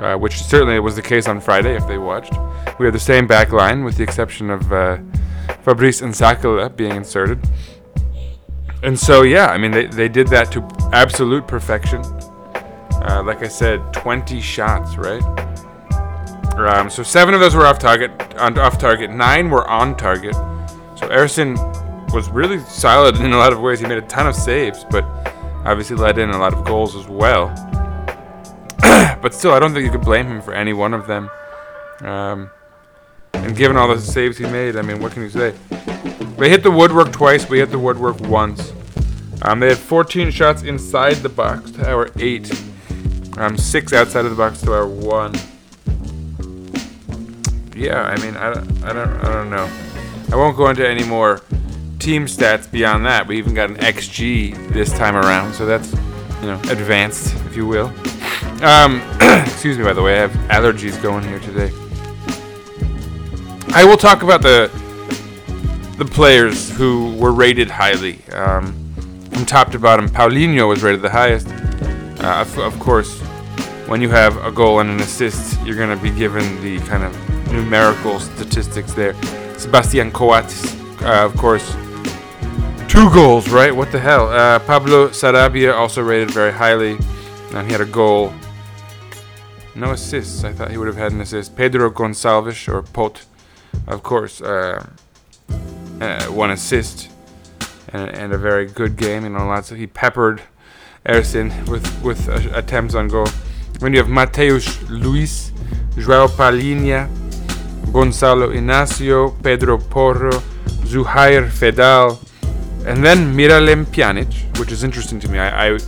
uh, 0.00 0.16
which 0.16 0.42
certainly 0.42 0.80
was 0.80 0.96
the 0.96 1.02
case 1.02 1.28
on 1.28 1.40
Friday 1.40 1.76
if 1.76 1.86
they 1.86 1.98
watched. 1.98 2.32
We 2.78 2.86
had 2.86 2.94
the 2.94 3.00
same 3.00 3.26
back 3.26 3.52
line 3.52 3.84
with 3.84 3.96
the 3.96 4.02
exception 4.02 4.50
of 4.50 4.72
uh, 4.72 4.98
Fabrice 5.62 6.00
N'Sakala 6.00 6.74
being 6.74 6.96
inserted. 6.96 7.38
And 8.82 8.98
so, 8.98 9.22
yeah, 9.22 9.48
I 9.48 9.58
mean, 9.58 9.72
they, 9.72 9.86
they 9.86 10.08
did 10.08 10.28
that 10.28 10.50
to 10.52 10.66
absolute 10.92 11.46
perfection. 11.46 12.02
Uh, 12.02 13.22
like 13.24 13.42
I 13.42 13.48
said, 13.48 13.92
20 13.92 14.40
shots, 14.40 14.96
right? 14.96 15.22
Um, 16.56 16.90
so 16.90 17.02
seven 17.02 17.34
of 17.34 17.40
those 17.40 17.54
were 17.54 17.66
off 17.66 17.78
target. 17.78 18.10
On, 18.36 18.58
off 18.58 18.78
target. 18.78 19.10
Nine 19.10 19.50
were 19.50 19.68
on 19.68 19.96
target. 19.96 20.34
So 20.94 21.08
Ersin 21.08 21.56
was 22.12 22.28
really 22.30 22.58
solid 22.60 23.16
in 23.16 23.32
a 23.32 23.36
lot 23.36 23.52
of 23.52 23.60
ways. 23.60 23.80
He 23.80 23.86
made 23.86 23.98
a 23.98 24.06
ton 24.06 24.26
of 24.26 24.34
saves, 24.34 24.84
but 24.90 25.04
obviously 25.64 25.96
let 25.96 26.18
in 26.18 26.30
a 26.30 26.38
lot 26.38 26.54
of 26.54 26.64
goals 26.64 26.96
as 26.96 27.06
well 27.06 27.54
but 29.22 29.34
still, 29.34 29.52
I 29.52 29.58
don't 29.58 29.72
think 29.72 29.84
you 29.84 29.90
could 29.90 30.00
blame 30.00 30.26
him 30.26 30.40
for 30.40 30.52
any 30.54 30.72
one 30.72 30.94
of 30.94 31.06
them. 31.06 31.30
Um, 32.00 32.50
and 33.34 33.54
given 33.54 33.76
all 33.76 33.88
the 33.88 34.00
saves 34.00 34.38
he 34.38 34.44
made, 34.44 34.76
I 34.76 34.82
mean, 34.82 35.00
what 35.00 35.12
can 35.12 35.22
you 35.22 35.30
say? 35.30 35.54
They 36.38 36.48
hit 36.48 36.62
the 36.62 36.70
woodwork 36.70 37.12
twice. 37.12 37.48
We 37.48 37.58
hit 37.58 37.70
the 37.70 37.78
woodwork 37.78 38.20
once. 38.22 38.72
Um, 39.42 39.60
they 39.60 39.68
had 39.68 39.78
14 39.78 40.30
shots 40.30 40.62
inside 40.62 41.16
the 41.16 41.28
box 41.28 41.70
to 41.72 41.88
our 41.88 42.10
eight. 42.18 42.50
Um, 43.36 43.56
six 43.56 43.92
outside 43.92 44.24
of 44.24 44.30
the 44.30 44.36
box 44.36 44.60
to 44.62 44.72
our 44.72 44.86
one. 44.86 45.34
Yeah, 47.76 48.02
I 48.02 48.16
mean, 48.22 48.36
I, 48.36 48.50
I 48.50 48.92
don't, 48.92 49.24
I 49.24 49.32
don't 49.32 49.50
know. 49.50 49.70
I 50.32 50.36
won't 50.36 50.56
go 50.56 50.68
into 50.68 50.86
any 50.86 51.04
more 51.04 51.42
team 52.00 52.26
stats 52.26 52.70
beyond 52.70 53.06
that. 53.06 53.26
We 53.26 53.38
even 53.38 53.54
got 53.54 53.70
an 53.70 53.76
XG 53.76 54.72
this 54.72 54.90
time 54.90 55.16
around, 55.16 55.54
so 55.54 55.66
that's, 55.66 55.92
you 56.40 56.46
know, 56.46 56.60
advanced, 56.68 57.34
if 57.46 57.56
you 57.56 57.66
will. 57.66 57.92
Um, 58.62 59.02
excuse 59.46 59.78
me, 59.78 59.84
by 59.84 59.92
the 59.92 60.02
way, 60.02 60.16
I 60.16 60.26
have 60.26 60.32
allergies 60.48 61.00
going 61.02 61.24
here 61.24 61.38
today. 61.40 61.70
I 63.72 63.84
will 63.84 63.96
talk 63.96 64.22
about 64.22 64.42
the 64.42 64.70
the 65.98 66.04
players 66.06 66.70
who 66.70 67.14
were 67.16 67.30
rated 67.30 67.70
highly. 67.70 68.24
Um, 68.32 68.72
from 69.30 69.44
top 69.44 69.70
to 69.72 69.78
bottom, 69.78 70.08
Paulinho 70.08 70.66
was 70.66 70.82
rated 70.82 71.02
the 71.02 71.10
highest. 71.10 71.46
Uh, 72.24 72.40
of, 72.40 72.58
of 72.58 72.80
course, 72.80 73.20
when 73.86 74.00
you 74.00 74.08
have 74.08 74.36
a 74.38 74.50
goal 74.50 74.80
and 74.80 74.88
an 74.88 75.00
assist, 75.00 75.60
you're 75.60 75.76
going 75.76 75.94
to 75.94 76.02
be 76.02 76.10
given 76.10 76.42
the 76.62 76.78
kind 76.86 77.04
of 77.04 77.52
numerical 77.52 78.18
statistics 78.18 78.94
there. 78.94 79.14
Sebastian 79.58 80.10
Coates, 80.10 80.74
uh, 81.02 81.24
of 81.24 81.36
course, 81.36 81.74
two 83.00 83.10
goals, 83.14 83.48
right? 83.48 83.74
What 83.74 83.90
the 83.92 83.98
hell? 83.98 84.28
Uh, 84.28 84.58
Pablo 84.58 85.08
Sarabia 85.08 85.74
also 85.74 86.02
rated 86.02 86.30
very 86.32 86.52
highly. 86.52 86.98
And 87.54 87.66
he 87.66 87.72
had 87.72 87.80
a 87.80 87.86
goal. 87.86 88.30
No 89.74 89.92
assists. 89.92 90.44
I 90.44 90.52
thought 90.52 90.70
he 90.70 90.76
would 90.76 90.86
have 90.86 90.98
had 90.98 91.12
an 91.12 91.22
assist. 91.22 91.56
Pedro 91.56 91.90
Gonçalves, 91.90 92.68
or 92.68 92.82
Pote, 92.82 93.24
of 93.86 94.02
course, 94.02 94.42
uh, 94.42 94.84
uh, 95.98 96.24
one 96.26 96.50
assist. 96.50 97.08
And, 97.88 98.10
and 98.10 98.34
a 98.34 98.38
very 98.38 98.66
good 98.66 98.98
game. 98.98 99.24
You 99.24 99.30
know, 99.30 99.46
lots 99.46 99.70
of, 99.70 99.78
he 99.78 99.86
peppered 99.86 100.42
Ersin 101.06 101.66
with, 101.70 102.02
with 102.02 102.28
uh, 102.28 102.50
attempts 102.52 102.94
on 102.94 103.08
goal. 103.08 103.28
When 103.78 103.94
you 103.94 103.98
have 104.00 104.10
Mateus 104.10 104.66
Luis, 104.90 105.52
João 105.94 106.28
Palhinha, 106.28 107.08
Gonzalo 107.94 108.50
Inacio, 108.50 109.42
Pedro 109.42 109.78
Porro, 109.78 110.42
Zouhair 110.84 111.48
Feddal, 111.48 112.18
and 112.86 113.04
then 113.04 113.34
Miralem 113.34 113.84
Pjanic, 113.84 114.58
which 114.58 114.72
is 114.72 114.82
interesting 114.84 115.20
to 115.20 115.28
me. 115.28 115.38
I, 115.38 115.74
I 115.74 115.78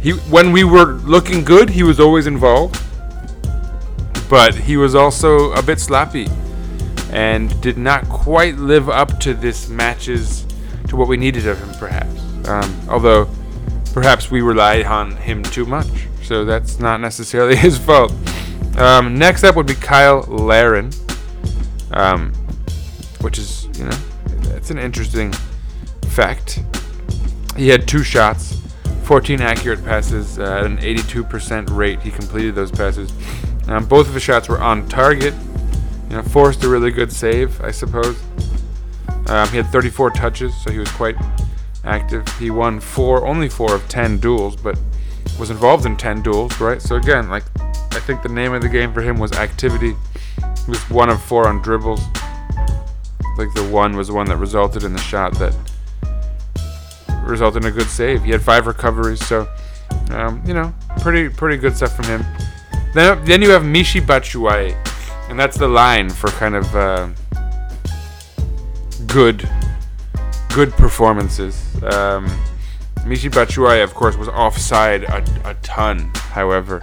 he 0.00 0.12
when 0.30 0.52
we 0.52 0.64
were 0.64 0.94
looking 1.04 1.44
good, 1.44 1.70
he 1.70 1.82
was 1.82 1.98
always 1.98 2.26
involved, 2.26 2.80
but 4.28 4.54
he 4.54 4.76
was 4.76 4.94
also 4.94 5.52
a 5.52 5.62
bit 5.62 5.80
sloppy. 5.80 6.28
and 7.14 7.60
did 7.60 7.78
not 7.78 8.08
quite 8.08 8.56
live 8.56 8.88
up 8.88 9.20
to 9.20 9.34
this 9.34 9.68
matches 9.68 10.44
to 10.88 10.96
what 10.96 11.06
we 11.06 11.16
needed 11.16 11.46
of 11.46 11.56
him, 11.58 11.70
perhaps. 11.78 12.48
Um, 12.48 12.76
although 12.88 13.28
perhaps 13.92 14.32
we 14.32 14.40
relied 14.40 14.84
on 14.84 15.12
him 15.16 15.42
too 15.44 15.64
much, 15.64 16.08
so 16.22 16.44
that's 16.44 16.80
not 16.80 17.00
necessarily 17.00 17.54
his 17.66 17.78
fault. 17.78 18.12
Um, 18.76 19.14
next 19.16 19.44
up 19.44 19.54
would 19.54 19.66
be 19.66 19.74
Kyle 19.74 20.22
Larin, 20.22 20.90
um, 21.92 22.32
which 23.20 23.38
is 23.38 23.68
you 23.78 23.84
know 23.84 23.98
it's 24.64 24.70
an 24.70 24.78
interesting 24.78 25.30
fact. 26.08 26.62
He 27.54 27.68
had 27.68 27.86
two 27.86 28.02
shots, 28.02 28.62
14 29.02 29.42
accurate 29.42 29.84
passes 29.84 30.38
uh, 30.38 30.60
at 30.60 30.64
an 30.64 30.78
82% 30.78 31.68
rate. 31.76 32.00
He 32.00 32.10
completed 32.10 32.54
those 32.54 32.70
passes. 32.70 33.12
Um, 33.68 33.84
both 33.84 34.08
of 34.08 34.14
his 34.14 34.22
shots 34.22 34.48
were 34.48 34.58
on 34.58 34.88
target. 34.88 35.34
You 36.08 36.16
know, 36.16 36.22
forced 36.22 36.64
a 36.64 36.68
really 36.70 36.90
good 36.92 37.12
save, 37.12 37.60
I 37.60 37.72
suppose. 37.72 38.18
Um, 39.26 39.46
he 39.48 39.58
had 39.58 39.66
34 39.66 40.12
touches, 40.12 40.56
so 40.62 40.72
he 40.72 40.78
was 40.78 40.90
quite 40.92 41.16
active. 41.84 42.26
He 42.38 42.50
won 42.50 42.80
four, 42.80 43.26
only 43.26 43.50
four 43.50 43.74
of 43.74 43.86
10 43.90 44.16
duels, 44.16 44.56
but 44.56 44.78
was 45.38 45.50
involved 45.50 45.84
in 45.84 45.94
10 45.94 46.22
duels, 46.22 46.58
right? 46.58 46.80
So 46.80 46.96
again, 46.96 47.28
like 47.28 47.44
I 47.60 48.00
think 48.00 48.22
the 48.22 48.30
name 48.30 48.54
of 48.54 48.62
the 48.62 48.70
game 48.70 48.94
for 48.94 49.02
him 49.02 49.18
was 49.18 49.32
activity. 49.32 49.94
He 50.64 50.70
was 50.70 50.80
one 50.88 51.10
of 51.10 51.22
four 51.22 51.48
on 51.48 51.60
dribbles. 51.60 52.00
Like 53.36 53.52
the 53.54 53.64
one 53.64 53.96
was 53.96 54.08
the 54.08 54.14
one 54.14 54.26
that 54.26 54.36
resulted 54.36 54.84
in 54.84 54.92
the 54.92 55.00
shot 55.00 55.34
that 55.38 55.54
resulted 57.24 57.64
in 57.64 57.70
a 57.70 57.74
good 57.74 57.88
save. 57.88 58.22
He 58.22 58.30
had 58.30 58.42
five 58.42 58.66
recoveries, 58.66 59.24
so 59.26 59.48
um, 60.10 60.42
you 60.46 60.54
know, 60.54 60.72
pretty 61.00 61.28
pretty 61.28 61.56
good 61.56 61.76
stuff 61.76 61.96
from 61.96 62.06
him. 62.06 62.24
Then 62.94 63.24
then 63.24 63.42
you 63.42 63.50
have 63.50 63.62
Michy 63.62 64.00
Batshuayi, 64.00 64.74
and 65.28 65.38
that's 65.38 65.56
the 65.56 65.68
line 65.68 66.10
for 66.10 66.28
kind 66.30 66.54
of 66.54 66.76
uh, 66.76 67.08
good 69.06 69.48
good 70.54 70.70
performances. 70.72 71.74
Um, 71.82 72.26
Michy 73.04 73.30
Batshuayi, 73.30 73.82
of 73.82 73.94
course, 73.94 74.16
was 74.16 74.28
offside 74.28 75.04
a, 75.04 75.24
a 75.44 75.54
ton. 75.62 76.10
However, 76.14 76.82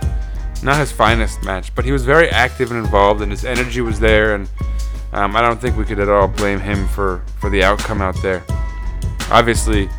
not 0.61 0.77
his 0.79 0.91
finest 0.91 1.43
match, 1.43 1.73
but 1.73 1.85
he 1.85 1.91
was 1.91 2.05
very 2.05 2.29
active 2.29 2.71
and 2.71 2.79
involved, 2.79 3.21
and 3.21 3.31
his 3.31 3.45
energy 3.45 3.81
was 3.81 3.99
there. 3.99 4.35
And 4.35 4.49
um, 5.13 5.35
I 5.35 5.41
don't 5.41 5.59
think 5.59 5.77
we 5.77 5.85
could 5.85 5.99
at 5.99 6.09
all 6.09 6.27
blame 6.27 6.59
him 6.59 6.87
for 6.87 7.23
for 7.39 7.49
the 7.49 7.63
outcome 7.63 8.01
out 8.01 8.15
there. 8.21 8.43
Obviously, 9.29 9.89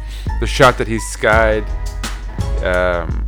the 0.41 0.47
shot 0.47 0.79
that 0.79 0.89
he 0.89 0.99
skied. 0.99 1.65
Um, 2.65 3.27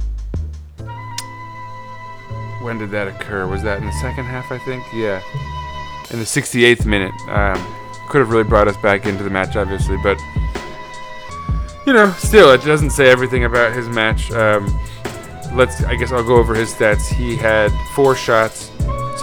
when 2.63 2.79
did 2.79 2.91
that 2.93 3.09
occur? 3.09 3.47
Was 3.47 3.63
that 3.63 3.79
in 3.79 3.87
the 3.87 3.93
second 3.93 4.25
half? 4.25 4.51
I 4.51 4.59
think. 4.59 4.85
Yeah, 4.95 5.23
in 6.11 6.19
the 6.19 6.25
68th 6.25 6.87
minute. 6.87 7.13
Um, 7.29 7.57
could 8.09 8.21
have 8.21 8.31
really 8.31 8.45
brought 8.45 8.69
us 8.69 8.77
back 8.77 9.07
into 9.07 9.25
the 9.25 9.31
match, 9.31 9.57
obviously, 9.57 9.97
but 10.03 10.19
you 11.87 11.93
know, 11.93 12.11
still, 12.13 12.53
it 12.53 12.65
doesn't 12.65 12.91
say 12.91 13.11
everything 13.11 13.45
about 13.45 13.75
his 13.75 13.89
match. 13.89 14.31
Um, 14.31 14.67
let's, 15.55 15.83
I 15.85 15.97
guess, 15.97 16.13
I'll 16.13 16.25
go 16.25 16.37
over 16.37 16.55
his 16.55 16.73
stats. 16.73 17.13
He 17.13 17.37
had 17.37 17.71
four 17.95 18.15
shots, 18.15 18.71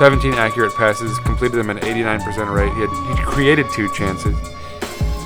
17 0.01 0.33
accurate 0.33 0.73
passes, 0.73 1.19
completed 1.19 1.57
them 1.57 1.69
at 1.69 1.83
89% 1.83 2.51
rate. 2.51 2.73
He 2.73 2.81
had 2.81 3.19
he 3.19 3.23
created 3.23 3.67
two 3.71 3.87
chances. 3.93 4.35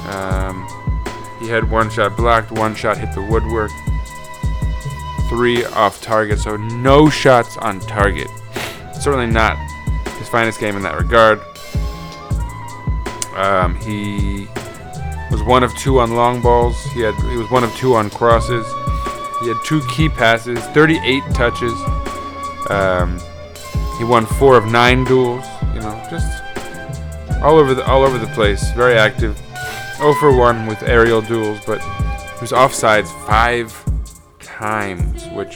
Um, 0.09 0.67
he 1.39 1.47
had 1.47 1.71
one 1.71 1.89
shot 1.89 2.17
blocked, 2.17 2.51
one 2.51 2.75
shot 2.75 2.97
hit 2.97 3.13
the 3.13 3.21
woodwork, 3.21 3.71
three 5.29 5.63
off 5.63 6.01
target, 6.01 6.39
so 6.39 6.57
no 6.57 7.09
shots 7.09 7.55
on 7.55 7.79
target. 7.79 8.27
Certainly 8.99 9.27
not 9.27 9.55
his 10.19 10.27
finest 10.27 10.59
game 10.59 10.75
in 10.75 10.81
that 10.81 10.97
regard. 10.97 11.39
Um, 13.37 13.75
he 13.75 14.45
was 15.31 15.41
one 15.41 15.63
of 15.63 15.73
two 15.77 16.01
on 16.01 16.17
long 16.17 16.41
balls. 16.41 16.75
He 16.91 16.99
had 16.99 17.15
he 17.31 17.37
was 17.37 17.49
one 17.49 17.63
of 17.63 17.73
two 17.77 17.95
on 17.95 18.09
crosses. 18.09 18.67
He 19.39 19.47
had 19.47 19.57
two 19.63 19.81
key 19.87 20.09
passes, 20.09 20.59
38 20.73 21.23
touches. 21.33 21.71
Um, 22.69 23.21
he 23.97 24.03
won 24.03 24.25
four 24.25 24.57
of 24.57 24.65
nine 24.65 25.03
duels. 25.03 25.45
You 25.73 25.81
know, 25.81 26.07
just 26.09 26.43
all 27.41 27.57
over 27.57 27.73
the 27.73 27.85
all 27.85 28.03
over 28.03 28.17
the 28.17 28.31
place. 28.33 28.71
Very 28.71 28.97
active. 28.97 29.39
0 29.97 30.13
for 30.15 30.35
1 30.35 30.67
with 30.67 30.83
aerial 30.83 31.21
duels, 31.21 31.57
but 31.65 31.79
he 31.81 32.41
was 32.41 32.51
offsides 32.51 33.07
five 33.25 33.73
times, 34.39 35.25
which 35.29 35.55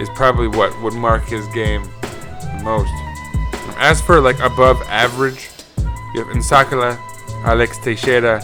is 0.00 0.08
probably 0.14 0.46
what 0.46 0.70
would 0.80 0.94
mark 0.94 1.24
his 1.24 1.46
game 1.48 1.82
the 2.02 2.60
most. 2.62 2.92
As 3.78 4.00
for 4.00 4.20
like 4.20 4.38
above 4.38 4.80
average, 4.82 5.50
you 6.14 6.24
have 6.24 6.28
N'Sakala, 6.36 6.96
Alex 7.44 7.78
Teixeira, 7.78 8.40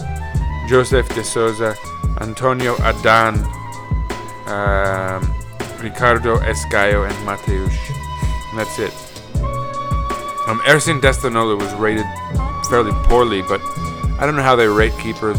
Joseph 0.67 1.07
de 1.15 1.23
Souza, 1.23 1.75
Antonio 2.19 2.75
Adan, 2.81 3.35
um, 4.47 5.33
Ricardo 5.81 6.37
Esgaio, 6.39 7.07
and 7.09 7.15
Mateusz. 7.25 7.98
And 8.49 8.59
that's 8.59 8.79
it. 8.79 8.91
Um, 10.47 10.59
Ersin 10.65 10.99
Destanoğlu 10.99 11.59
was 11.59 11.71
rated 11.75 12.05
fairly 12.69 12.91
poorly, 13.07 13.41
but 13.43 13.61
I 14.19 14.25
don't 14.25 14.35
know 14.35 14.41
how 14.41 14.55
they 14.55 14.67
rate 14.67 14.97
keepers. 14.99 15.37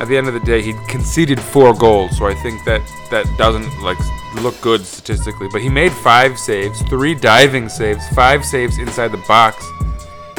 At 0.00 0.08
the 0.08 0.16
end 0.16 0.28
of 0.28 0.34
the 0.34 0.40
day, 0.40 0.60
he 0.62 0.74
conceded 0.88 1.40
four 1.40 1.72
goals, 1.74 2.18
so 2.18 2.26
I 2.26 2.34
think 2.34 2.64
that 2.64 2.82
that 3.10 3.24
doesn't 3.38 3.80
like 3.82 3.98
look 4.42 4.60
good 4.60 4.84
statistically. 4.84 5.48
But 5.50 5.62
he 5.62 5.68
made 5.68 5.92
five 5.92 6.38
saves, 6.38 6.82
three 6.82 7.14
diving 7.14 7.68
saves, 7.68 8.06
five 8.08 8.44
saves 8.44 8.78
inside 8.78 9.08
the 9.12 9.24
box. 9.28 9.64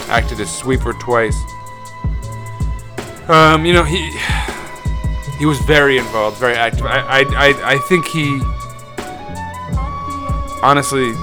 Acted 0.10 0.40
as 0.40 0.54
sweeper 0.56 0.94
twice. 0.94 1.38
Um, 3.28 3.66
you 3.66 3.74
know 3.74 3.84
he 3.84 4.12
he 5.40 5.46
was 5.46 5.60
very 5.60 5.98
involved, 5.98 6.38
very 6.38 6.56
active. 6.56 6.86
I 6.86 7.00
I 7.00 7.20
I, 7.20 7.74
I 7.74 7.78
think 7.90 8.06
he 8.06 8.42
honestly 10.62 11.14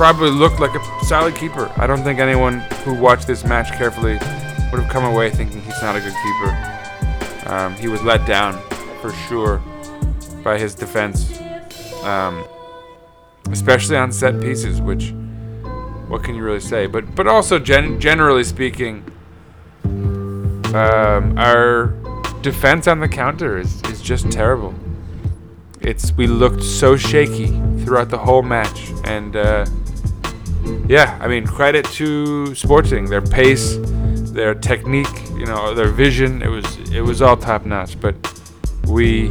probably 0.00 0.30
looked 0.30 0.58
like 0.60 0.74
a 0.74 1.04
solid 1.04 1.34
keeper. 1.34 1.70
I 1.76 1.86
don't 1.86 2.02
think 2.02 2.20
anyone 2.20 2.60
who 2.84 2.94
watched 2.94 3.26
this 3.26 3.44
match 3.44 3.70
carefully 3.72 4.14
would 4.14 4.80
have 4.80 4.88
come 4.88 5.04
away 5.04 5.28
thinking 5.28 5.60
he's 5.60 5.82
not 5.82 5.94
a 5.94 6.00
good 6.00 6.14
keeper. 6.14 7.52
Um, 7.52 7.74
he 7.74 7.86
was 7.86 8.02
let 8.02 8.26
down 8.26 8.58
for 9.02 9.12
sure 9.28 9.62
by 10.42 10.58
his 10.58 10.74
defense, 10.74 11.38
um, 12.02 12.46
especially 13.50 13.98
on 13.98 14.10
set 14.10 14.40
pieces. 14.40 14.80
Which, 14.80 15.12
what 16.08 16.24
can 16.24 16.34
you 16.34 16.42
really 16.42 16.60
say? 16.60 16.86
But 16.86 17.14
but 17.14 17.26
also 17.26 17.58
gen- 17.58 18.00
generally 18.00 18.44
speaking, 18.44 19.04
um, 19.84 21.36
our 21.36 21.88
defense 22.40 22.88
on 22.88 23.00
the 23.00 23.08
counter 23.08 23.58
is, 23.58 23.82
is 23.82 24.00
just 24.00 24.32
terrible. 24.32 24.74
It's 25.82 26.14
we 26.14 26.26
looked 26.26 26.62
so 26.62 26.96
shaky 26.96 27.48
throughout 27.84 28.08
the 28.08 28.18
whole 28.18 28.42
match, 28.42 28.92
and 29.04 29.36
uh, 29.36 29.66
yeah, 30.88 31.18
I 31.20 31.28
mean 31.28 31.46
credit 31.46 31.84
to 31.96 32.54
Sporting, 32.54 33.06
their 33.06 33.22
pace, 33.22 33.76
their 34.32 34.54
technique, 34.54 35.30
you 35.36 35.46
know, 35.46 35.74
their 35.74 35.88
vision. 35.88 36.42
It 36.42 36.48
was 36.48 36.90
it 36.90 37.00
was 37.00 37.22
all 37.22 37.36
top 37.36 37.64
notch, 37.64 38.00
but 38.00 38.14
we 38.86 39.28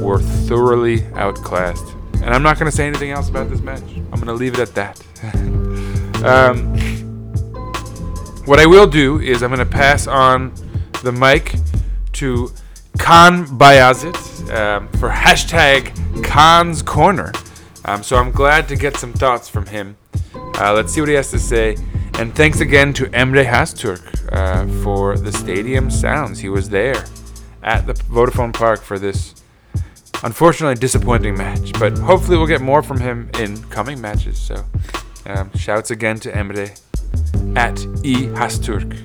were 0.00 0.20
thoroughly 0.20 1.04
outclassed. 1.14 1.94
And 2.22 2.34
I'm 2.34 2.42
not 2.42 2.58
going 2.58 2.70
to 2.70 2.76
say 2.76 2.86
anything 2.86 3.10
else 3.10 3.28
about 3.28 3.48
this 3.48 3.60
match. 3.60 3.82
I'm 4.12 4.20
going 4.20 4.26
to 4.26 4.34
leave 4.34 4.58
it 4.58 4.60
at 4.60 4.74
that. 4.74 5.00
um, 6.24 6.76
what 8.46 8.58
I 8.58 8.66
will 8.66 8.86
do 8.86 9.20
is 9.20 9.42
I'm 9.42 9.50
going 9.50 9.58
to 9.58 9.64
pass 9.64 10.06
on 10.06 10.52
the 11.02 11.12
mic 11.12 11.54
to 12.14 12.50
Kaan 12.98 13.46
Bayazit 13.46 14.16
um, 14.54 14.88
for 14.98 15.08
hashtag 15.08 15.94
Kaan's 16.22 16.82
Corner. 16.82 17.32
Um, 17.84 18.02
so 18.02 18.16
I'm 18.16 18.30
glad 18.30 18.68
to 18.68 18.76
get 18.76 18.96
some 18.96 19.12
thoughts 19.12 19.48
from 19.48 19.66
him. 19.66 19.96
Uh, 20.60 20.74
let's 20.74 20.92
see 20.92 21.00
what 21.00 21.08
he 21.08 21.14
has 21.14 21.30
to 21.30 21.38
say. 21.38 21.74
And 22.18 22.34
thanks 22.34 22.60
again 22.60 22.92
to 22.94 23.06
Emre 23.06 23.46
Hasturk 23.46 24.02
uh, 24.30 24.66
for 24.82 25.16
the 25.16 25.32
stadium 25.32 25.90
sounds. 25.90 26.38
He 26.38 26.50
was 26.50 26.68
there 26.68 27.02
at 27.62 27.86
the 27.86 27.94
Vodafone 27.94 28.52
Park 28.52 28.82
for 28.82 28.98
this 28.98 29.34
unfortunately 30.22 30.74
disappointing 30.74 31.34
match. 31.34 31.72
But 31.78 31.96
hopefully 31.96 32.36
we'll 32.36 32.46
get 32.46 32.60
more 32.60 32.82
from 32.82 33.00
him 33.00 33.30
in 33.38 33.62
coming 33.70 34.02
matches. 34.02 34.38
So 34.38 34.62
um, 35.24 35.50
shouts 35.56 35.90
again 35.90 36.20
to 36.20 36.32
Emre 36.32 36.78
at 37.56 37.80
E 38.04 38.26
Hasturk. 38.26 38.98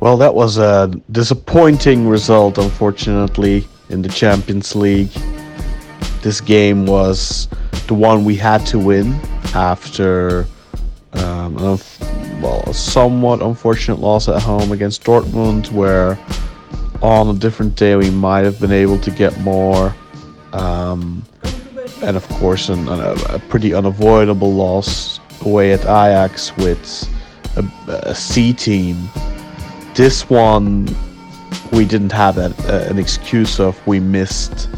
Well, 0.00 0.18
that 0.18 0.34
was 0.34 0.58
a 0.58 0.92
disappointing 1.10 2.06
result, 2.06 2.58
unfortunately, 2.58 3.66
in 3.88 4.02
the 4.02 4.08
Champions 4.10 4.76
League. 4.76 5.10
This 6.22 6.40
game 6.40 6.86
was 6.86 7.48
the 7.86 7.94
one 7.94 8.24
we 8.24 8.36
had 8.36 8.66
to 8.66 8.78
win 8.78 9.14
after 9.54 10.46
um, 11.14 11.56
an 11.58 11.78
well, 12.42 12.62
a 12.66 12.74
somewhat 12.74 13.42
unfortunate 13.42 13.98
loss 13.98 14.28
at 14.28 14.40
home 14.42 14.72
against 14.72 15.02
Dortmund, 15.04 15.72
where 15.72 16.18
on 17.02 17.28
a 17.28 17.38
different 17.38 17.76
day 17.76 17.96
we 17.96 18.10
might 18.10 18.44
have 18.44 18.60
been 18.60 18.72
able 18.72 18.98
to 19.00 19.10
get 19.10 19.38
more. 19.40 19.94
Um, 20.52 21.24
and 22.02 22.16
of 22.16 22.28
course, 22.28 22.68
an, 22.68 22.88
an, 22.88 23.00
a 23.00 23.38
pretty 23.48 23.74
unavoidable 23.74 24.52
loss 24.52 25.20
away 25.42 25.72
at 25.72 25.80
Ajax 25.80 26.56
with 26.56 27.08
a, 27.56 27.92
a 28.08 28.14
C 28.14 28.52
team. 28.52 29.08
This 29.94 30.28
one, 30.30 30.88
we 31.72 31.84
didn't 31.84 32.12
have 32.12 32.38
uh, 32.38 32.52
an 32.88 32.98
excuse 32.98 33.58
of 33.58 33.84
we 33.86 33.98
missed 33.98 34.68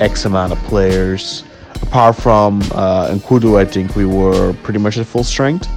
X 0.00 0.24
amount 0.24 0.52
of 0.52 0.58
players. 0.64 1.44
Apart 1.82 2.16
from 2.16 2.60
uh, 2.72 3.08
N'Koudou, 3.08 3.58
I 3.58 3.64
think 3.64 3.96
we 3.96 4.04
were 4.04 4.52
pretty 4.62 4.78
much 4.78 4.98
at 4.98 5.06
full 5.06 5.24
strength. 5.24 5.68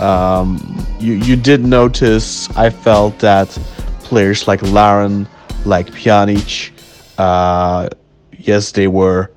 Um, 0.00 0.86
you 1.00 1.14
you 1.14 1.36
did 1.36 1.64
notice. 1.64 2.50
I 2.56 2.70
felt 2.70 3.18
that 3.20 3.48
players 4.00 4.46
like 4.46 4.62
Larin, 4.62 5.26
like 5.64 5.90
Pjanic, 5.90 6.70
uh, 7.18 7.88
yes, 8.32 8.72
they 8.72 8.88
were 8.88 9.30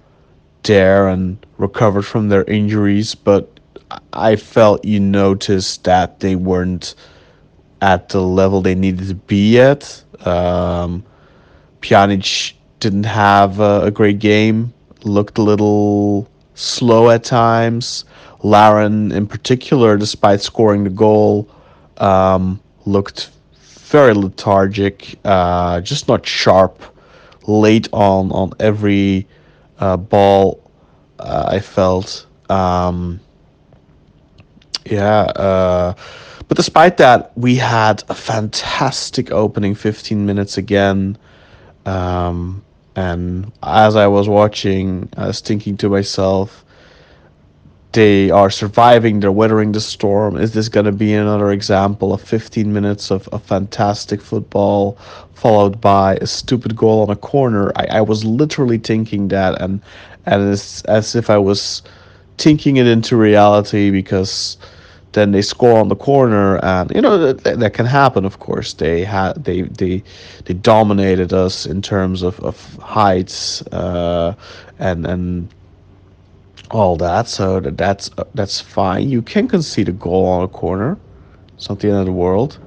there 0.64 1.08
and 1.08 1.44
recovered 1.58 2.04
from 2.04 2.30
their 2.30 2.44
injuries, 2.44 3.16
but 3.16 3.60
I 4.14 4.36
felt 4.36 4.86
you 4.86 5.00
noticed 5.00 5.84
that 5.86 6.20
they 6.20 6.36
weren't 6.36 6.96
at 7.82 8.10
the 8.10 8.22
level 8.22 8.62
they 8.62 8.76
needed 8.76 9.08
to 9.08 9.16
be 9.16 9.60
at. 9.60 10.04
Um, 10.26 11.04
Pjanic 11.82 12.54
didn't 12.80 13.06
have 13.06 13.60
a, 13.60 13.82
a 13.84 13.92
great 13.92 14.20
game, 14.20 14.74
looked 15.04 15.38
a 15.38 15.42
little 15.42 16.28
slow 16.56 17.10
at 17.10 17.24
times. 17.24 18.06
Larin, 18.42 19.12
in 19.12 19.28
particular, 19.28 19.98
despite 19.98 20.42
scoring 20.42 20.84
the 20.84 20.90
goal, 20.90 21.50
um, 21.98 22.60
looked 22.86 23.32
very 23.90 24.14
lethargic, 24.14 25.20
uh, 25.26 25.82
just 25.82 26.08
not 26.08 26.26
sharp. 26.26 26.82
Late 27.48 27.88
on 27.92 28.32
on 28.32 28.52
every 28.60 29.28
uh, 29.80 29.98
ball, 29.98 30.62
uh, 31.18 31.50
I 31.52 31.60
felt. 31.60 32.28
Um, 32.50 33.20
yeah, 34.86 35.22
uh, 35.22 35.94
but 36.48 36.58
despite 36.58 36.98
that, 36.98 37.36
we 37.36 37.56
had 37.56 38.04
a 38.10 38.14
fantastic 38.14 39.32
opening 39.32 39.74
15 39.74 40.26
minutes 40.26 40.58
again. 40.58 41.18
Um, 41.86 42.64
and 43.00 43.50
as 43.64 43.96
I 43.96 44.08
was 44.08 44.28
watching, 44.28 45.08
I 45.16 45.28
was 45.28 45.40
thinking 45.40 45.78
to 45.78 45.88
myself, 45.88 46.66
they 47.94 48.30
are 48.30 48.50
surviving, 48.50 49.22
they're 49.22 49.32
weathering 49.32 49.72
the 49.72 49.80
storm. 49.80 50.36
Is 50.36 50.52
this 50.52 50.68
going 50.68 50.86
to 50.86 50.92
be 50.92 51.14
another 51.14 51.50
example 51.52 52.12
of 52.12 52.22
15 52.22 52.74
minutes 52.74 53.10
of, 53.10 53.30
of 53.30 53.42
fantastic 53.44 54.22
football 54.22 54.98
followed 55.34 55.80
by 55.80 56.16
a 56.16 56.28
stupid 56.28 56.76
goal 56.76 57.02
on 57.02 57.10
a 57.10 57.16
corner? 57.16 57.72
I, 57.78 58.00
I 58.00 58.02
was 58.02 58.26
literally 58.26 58.78
thinking 58.78 59.30
that, 59.30 59.62
and, 59.62 59.82
and 60.26 60.52
it's 60.52 60.82
as 60.84 61.16
if 61.16 61.30
I 61.30 61.38
was 61.38 61.82
thinking 62.38 62.76
it 62.76 62.86
into 62.86 63.16
reality 63.16 63.92
because 63.92 64.58
then 65.14 65.32
they 65.32 65.42
score 65.42 65.80
on 65.80 65.88
the 65.88 65.96
corner 65.96 66.58
and 66.64 66.92
you 66.94 67.02
know 67.02 67.34
that, 67.34 67.60
that 67.60 67.74
can 67.74 67.86
happen 67.86 68.26
of 68.26 68.40
course. 68.40 68.74
They 68.74 69.04
had 69.04 69.44
they 69.44 69.64
they 69.64 70.04
they 70.46 70.54
dominated 70.54 71.34
us 71.34 71.66
in 71.66 71.82
terms 71.82 72.22
of, 72.22 72.40
of 72.42 72.76
heights 72.76 73.62
uh, 73.68 74.36
and 74.80 75.06
and 75.06 75.50
all 76.72 76.96
that 76.98 77.28
so 77.28 77.60
that 77.60 77.78
that's 77.78 78.12
uh, 78.18 78.24
that's 78.36 78.62
fine. 78.62 79.10
You 79.10 79.22
can 79.22 79.48
concede 79.48 79.90
a 79.90 79.94
goal 79.94 80.26
on 80.28 80.44
a 80.44 80.48
corner. 80.48 80.98
It's 81.56 81.70
not 81.70 81.80
the 81.80 81.90
end 81.90 81.98
of 82.00 82.06
the 82.06 82.12
world. 82.12 82.60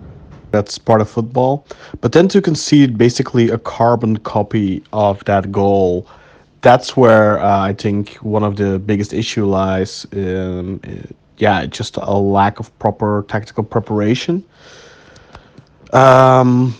That's 0.51 0.77
part 0.79 1.01
of 1.01 1.09
football. 1.09 1.67
But 2.01 2.13
then 2.13 2.29
to 2.29 2.43
concede 2.43 2.99
basically 2.99 3.49
a 3.49 3.59
carbon 3.59 4.19
copy 4.19 4.83
of 4.93 5.25
that 5.25 5.51
goal 5.53 6.07
that's 6.63 6.97
where 6.97 7.41
uh, 7.41 7.59
I 7.61 7.73
think 7.73 8.15
one 8.17 8.45
of 8.45 8.57
the 8.57 8.79
biggest 8.79 9.13
issue 9.13 9.45
lies 9.47 10.07
in, 10.13 10.81
yeah, 11.43 11.67
just 11.67 11.97
a 11.97 12.17
lack 12.17 12.61
of 12.61 12.67
proper 12.79 13.25
tactical 13.27 13.65
preparation. 13.65 14.45
Um, 15.93 16.73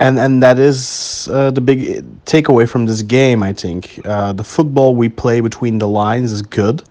and 0.00 0.18
and 0.18 0.42
that 0.42 0.58
is 0.58 1.28
uh, 1.30 1.50
the 1.50 1.60
big 1.60 1.80
takeaway 2.24 2.66
from 2.66 2.86
this 2.86 3.02
game. 3.02 3.42
I 3.42 3.52
think 3.52 4.00
uh, 4.06 4.32
the 4.32 4.44
football 4.44 4.96
we 4.96 5.10
play 5.10 5.40
between 5.42 5.78
the 5.78 5.88
lines 5.88 6.32
is 6.32 6.40
good, 6.40 6.82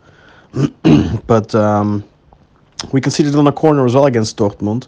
but 1.25 1.55
um, 1.55 2.03
we 2.91 3.01
conceded 3.01 3.33
on 3.35 3.47
a 3.47 3.51
corner 3.51 3.83
as 3.87 3.95
well 3.95 4.05
against 4.05 4.37
Dortmund, 4.37 4.85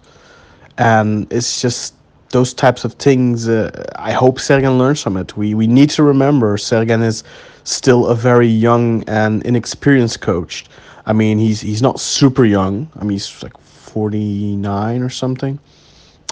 and 0.78 1.26
it's 1.34 1.60
just 1.60 1.96
those 2.30 2.54
types 2.54 2.86
of 2.86 2.94
things. 2.94 3.50
Uh, 3.50 3.72
I 3.96 4.12
hope 4.12 4.38
Sergen 4.38 4.78
learns 4.78 5.02
from 5.02 5.18
it. 5.18 5.36
We 5.36 5.56
we 5.56 5.66
need 5.66 5.90
to 5.98 6.04
remember 6.04 6.58
Sergen 6.58 7.02
is 7.04 7.24
still 7.64 8.06
a 8.06 8.14
very 8.14 8.48
young 8.48 9.04
and 9.08 9.44
inexperienced 9.48 10.22
coach. 10.22 10.66
I 11.10 11.14
mean, 11.14 11.40
he's 11.40 11.60
he's 11.60 11.82
not 11.82 12.00
super 12.00 12.46
young. 12.46 12.88
I 12.96 13.00
mean, 13.00 13.14
he's 13.14 13.42
like 13.42 13.58
49 13.58 15.02
or 15.02 15.10
something. 15.10 15.60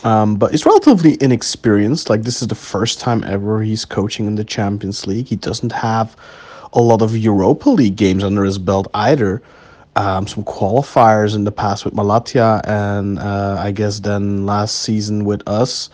Um, 0.04 0.36
but 0.36 0.52
he's 0.52 0.68
relatively 0.68 1.18
inexperienced. 1.20 2.12
Like 2.12 2.22
this 2.22 2.44
is 2.44 2.48
the 2.48 2.56
first 2.56 3.00
time 3.00 3.24
ever 3.24 3.64
he's 3.64 3.86
coaching 3.86 4.28
in 4.28 4.36
the 4.36 4.46
Champions 4.46 5.08
League. 5.08 5.26
He 5.26 5.36
doesn't 5.36 5.72
have 5.72 6.16
a 6.74 6.82
lot 6.82 7.02
of 7.02 7.18
Europa 7.18 7.72
League 7.72 7.96
games 7.96 8.24
under 8.24 8.44
his 8.44 8.60
belt 8.60 8.88
either. 8.94 9.42
Um, 9.96 10.28
some 10.28 10.44
qualifiers 10.44 11.34
in 11.34 11.44
the 11.44 11.52
past 11.52 11.84
with 11.84 11.96
Malatya, 11.96 12.62
and 12.68 13.18
uh, 13.18 13.56
I 13.58 13.72
guess 13.72 14.00
then 14.00 14.46
last 14.46 14.84
season 14.84 15.26
with 15.26 15.42
us 15.48 15.90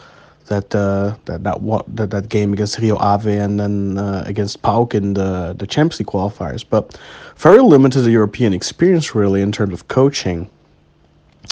that 0.48 0.74
uh, 0.76 1.16
that 1.26 1.44
that 1.44 1.62
what 1.62 1.86
that, 1.96 2.12
that 2.12 2.30
game 2.30 2.54
against 2.54 2.80
Rio 2.80 2.98
Ave 2.98 3.38
and 3.38 3.60
then 3.60 3.98
uh, 3.98 4.24
against 4.26 4.62
PAOK 4.62 4.94
in 4.94 5.14
the 5.14 5.56
the 5.58 5.68
Champions 5.68 6.00
League 6.00 6.08
qualifiers, 6.08 6.64
but 6.68 6.98
very 7.38 7.60
limited 7.60 8.06
European 8.06 8.54
experience 8.54 9.16
really 9.16 9.42
in 9.42 9.52
terms 9.52 9.74
of 9.74 9.88
coaching, 9.88 10.50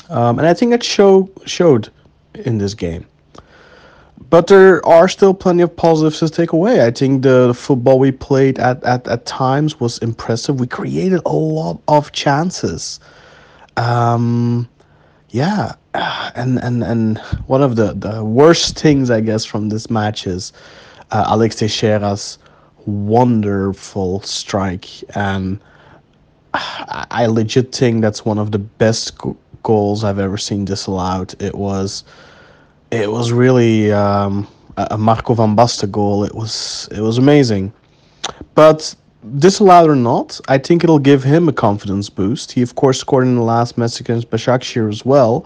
um, 0.09 0.39
and 0.39 0.47
I 0.47 0.53
think 0.53 0.73
it 0.73 0.83
show 0.83 1.29
showed 1.45 1.89
in 2.35 2.57
this 2.57 2.73
game. 2.73 3.05
But 4.29 4.47
there 4.47 4.85
are 4.85 5.09
still 5.09 5.33
plenty 5.33 5.61
of 5.61 5.75
positives 5.75 6.19
to 6.19 6.29
take 6.29 6.53
away. 6.53 6.85
I 6.85 6.91
think 6.91 7.23
the, 7.23 7.47
the 7.47 7.53
football 7.53 7.99
we 7.99 8.11
played 8.11 8.59
at, 8.59 8.81
at, 8.85 9.05
at 9.07 9.25
times 9.25 9.79
was 9.79 9.97
impressive. 9.97 10.57
We 10.57 10.67
created 10.67 11.21
a 11.25 11.33
lot 11.33 11.81
of 11.89 12.13
chances. 12.13 13.01
Um, 13.75 14.69
yeah, 15.31 15.75
and 16.35 16.59
and 16.59 16.83
and 16.83 17.17
one 17.47 17.61
of 17.61 17.75
the 17.77 17.93
the 17.93 18.23
worst 18.23 18.77
things 18.77 19.09
I 19.09 19.21
guess 19.21 19.45
from 19.45 19.69
this 19.69 19.89
match 19.89 20.27
is 20.27 20.51
uh, 21.11 21.23
Alex 21.27 21.55
Teixeira's 21.55 22.37
wonderful 22.85 24.21
strike, 24.21 24.87
and 25.15 25.59
I, 26.53 27.07
I 27.11 27.25
legit 27.27 27.71
think 27.73 28.01
that's 28.01 28.25
one 28.25 28.37
of 28.37 28.51
the 28.51 28.59
best 28.59 29.17
go- 29.17 29.37
goals 29.63 30.03
I've 30.03 30.19
ever 30.19 30.37
seen 30.37 30.65
disallowed. 30.65 31.33
It 31.41 31.55
was, 31.55 32.03
it 32.91 33.09
was 33.09 33.31
really 33.31 33.91
um, 33.93 34.47
a 34.75 34.89
a 34.91 34.97
Marco 34.97 35.33
van 35.33 35.55
Basten 35.55 35.91
goal. 35.91 36.25
It 36.25 36.35
was 36.35 36.89
it 36.91 36.99
was 36.99 37.17
amazing, 37.17 37.71
but 38.53 38.93
disallowed 39.37 39.89
or 39.89 39.95
not, 39.95 40.39
I 40.47 40.57
think 40.57 40.83
it'll 40.83 40.99
give 40.99 41.23
him 41.23 41.47
a 41.47 41.53
confidence 41.53 42.09
boost. 42.09 42.51
He 42.51 42.61
of 42.61 42.75
course 42.75 42.99
scored 42.99 43.25
in 43.25 43.35
the 43.35 43.43
last 43.43 43.77
match 43.77 43.99
against 43.99 44.29
Başakşehir 44.29 44.89
as 44.89 45.05
well. 45.05 45.45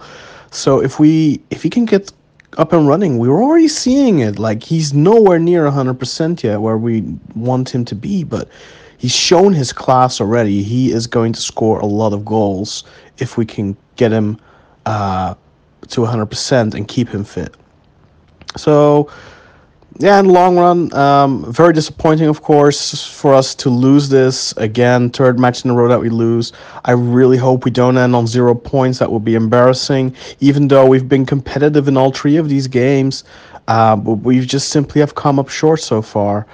So 0.50 0.82
if 0.82 0.98
we 0.98 1.40
if 1.50 1.62
he 1.62 1.70
can 1.70 1.84
get 1.84 2.12
up 2.56 2.72
and 2.72 2.88
running, 2.88 3.18
we 3.18 3.28
were 3.28 3.42
already 3.42 3.68
seeing 3.68 4.20
it. 4.20 4.38
Like 4.38 4.62
he's 4.62 4.94
nowhere 4.94 5.38
near 5.38 5.70
hundred 5.70 5.98
percent 5.98 6.42
yet 6.42 6.60
where 6.60 6.78
we 6.78 7.02
want 7.34 7.68
him 7.74 7.84
to 7.84 7.94
be, 7.94 8.24
but 8.24 8.48
he's 8.98 9.14
shown 9.14 9.52
his 9.52 9.72
class 9.72 10.20
already. 10.20 10.62
He 10.62 10.92
is 10.92 11.06
going 11.06 11.32
to 11.34 11.40
score 11.40 11.78
a 11.80 11.86
lot 11.86 12.12
of 12.12 12.24
goals 12.24 12.84
if 13.18 13.36
we 13.36 13.44
can 13.44 13.76
get 13.96 14.12
him 14.12 14.38
uh, 14.86 15.34
to 15.88 16.04
hundred 16.04 16.26
percent 16.26 16.74
and 16.74 16.88
keep 16.88 17.08
him 17.08 17.24
fit. 17.24 17.54
So 18.56 19.10
yeah, 19.98 20.18
in 20.18 20.26
the 20.26 20.32
long 20.32 20.56
run, 20.56 20.92
um, 20.94 21.50
very 21.52 21.72
disappointing, 21.72 22.28
of 22.28 22.42
course, 22.42 23.06
for 23.06 23.32
us 23.32 23.54
to 23.54 23.70
lose 23.70 24.08
this 24.08 24.52
again. 24.58 25.08
Third 25.10 25.38
match 25.38 25.64
in 25.64 25.70
a 25.70 25.74
row 25.74 25.88
that 25.88 26.00
we 26.00 26.10
lose. 26.10 26.52
I 26.84 26.92
really 26.92 27.38
hope 27.38 27.64
we 27.64 27.70
don't 27.70 27.96
end 27.96 28.14
on 28.14 28.26
zero 28.26 28.54
points. 28.54 28.98
That 28.98 29.10
would 29.10 29.24
be 29.24 29.34
embarrassing. 29.34 30.14
Even 30.40 30.68
though 30.68 30.86
we've 30.86 31.08
been 31.08 31.24
competitive 31.24 31.88
in 31.88 31.96
all 31.96 32.10
three 32.12 32.36
of 32.36 32.48
these 32.48 32.66
games, 32.66 33.24
uh, 33.68 33.98
we've 34.04 34.46
just 34.46 34.68
simply 34.68 35.00
have 35.00 35.14
come 35.14 35.38
up 35.38 35.48
short 35.48 35.80
so 35.80 36.02
far. 36.02 36.46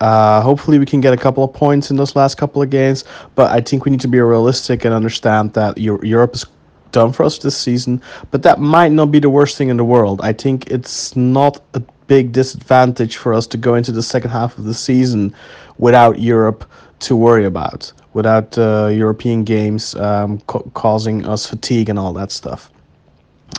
Uh, 0.00 0.40
hopefully, 0.40 0.78
we 0.78 0.86
can 0.86 1.00
get 1.00 1.12
a 1.12 1.16
couple 1.16 1.44
of 1.44 1.52
points 1.52 1.90
in 1.90 1.96
those 1.96 2.16
last 2.16 2.36
couple 2.36 2.62
of 2.62 2.70
games. 2.70 3.04
But 3.36 3.52
I 3.52 3.60
think 3.60 3.84
we 3.84 3.90
need 3.90 4.00
to 4.00 4.08
be 4.08 4.20
realistic 4.20 4.84
and 4.84 4.92
understand 4.92 5.52
that 5.54 5.78
Eu- 5.78 6.00
Europe 6.02 6.34
is 6.34 6.44
done 6.90 7.12
for 7.12 7.24
us 7.24 7.38
this 7.38 7.56
season. 7.56 8.02
But 8.30 8.42
that 8.42 8.60
might 8.60 8.92
not 8.92 9.12
be 9.12 9.20
the 9.20 9.30
worst 9.30 9.56
thing 9.56 9.68
in 9.68 9.76
the 9.76 9.84
world. 9.84 10.20
I 10.22 10.32
think 10.32 10.68
it's 10.70 11.14
not 11.14 11.60
a 11.74 11.82
big 12.08 12.32
disadvantage 12.32 13.16
for 13.16 13.32
us 13.32 13.46
to 13.46 13.56
go 13.56 13.74
into 13.76 13.92
the 13.92 14.02
second 14.02 14.30
half 14.30 14.58
of 14.58 14.64
the 14.64 14.74
season 14.74 15.32
without 15.78 16.18
Europe 16.18 16.64
to 17.00 17.14
worry 17.14 17.44
about, 17.44 17.92
without 18.14 18.58
uh, 18.58 18.88
European 18.92 19.44
games 19.44 19.94
um, 19.94 20.40
ca- 20.40 20.62
causing 20.74 21.24
us 21.24 21.46
fatigue 21.46 21.88
and 21.88 21.98
all 21.98 22.12
that 22.12 22.32
stuff. 22.32 22.70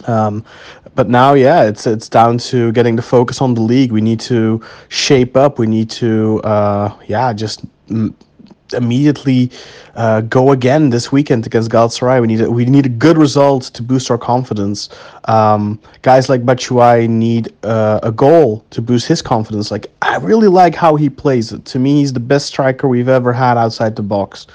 Um, 0.08 0.44
but 0.96 1.10
now, 1.10 1.34
yeah, 1.34 1.64
it's 1.64 1.88
it's 1.88 2.10
down 2.10 2.38
to 2.50 2.72
getting 2.74 2.96
the 2.96 3.02
focus 3.02 3.42
on 3.42 3.54
the 3.54 3.62
league. 3.62 3.92
We 3.92 4.02
need 4.02 4.20
to 4.22 4.62
shape 4.90 5.38
up. 5.38 5.60
We 5.60 5.68
need 5.68 5.90
to, 5.92 6.42
uh, 6.44 6.96
yeah, 7.08 7.34
just 7.34 7.66
immediately 8.74 9.52
uh, 9.96 10.22
go 10.22 10.52
again 10.52 10.90
this 10.90 11.12
weekend 11.12 11.46
against 11.46 11.70
Galatasaray. 11.72 12.22
We 12.22 12.28
need 12.28 12.42
a, 12.42 12.52
we 12.52 12.66
need 12.66 12.86
a 12.86 12.90
good 12.90 13.18
result 13.18 13.64
to 13.64 13.84
boost 13.84 14.10
our 14.12 14.18
confidence. 14.18 14.90
Um, 15.26 15.80
guys 16.02 16.30
like 16.30 16.46
Batshuayi 16.46 17.10
need 17.10 17.54
uh, 17.64 18.00
a 18.04 18.12
goal 18.12 18.66
to 18.72 18.82
boost 18.82 19.08
his 19.08 19.22
confidence. 19.22 19.72
Like 19.72 19.88
I 20.02 20.18
really 20.18 20.48
like 20.48 20.76
how 20.76 20.96
he 20.96 21.10
plays. 21.10 21.52
It. 21.52 21.66
To 21.66 21.80
me, 21.80 22.00
he's 22.00 22.14
the 22.14 22.20
best 22.20 22.48
striker 22.48 22.88
we've 22.88 23.10
ever 23.10 23.34
had 23.34 23.58
outside 23.58 23.96
the 23.96 24.04
box. 24.04 24.48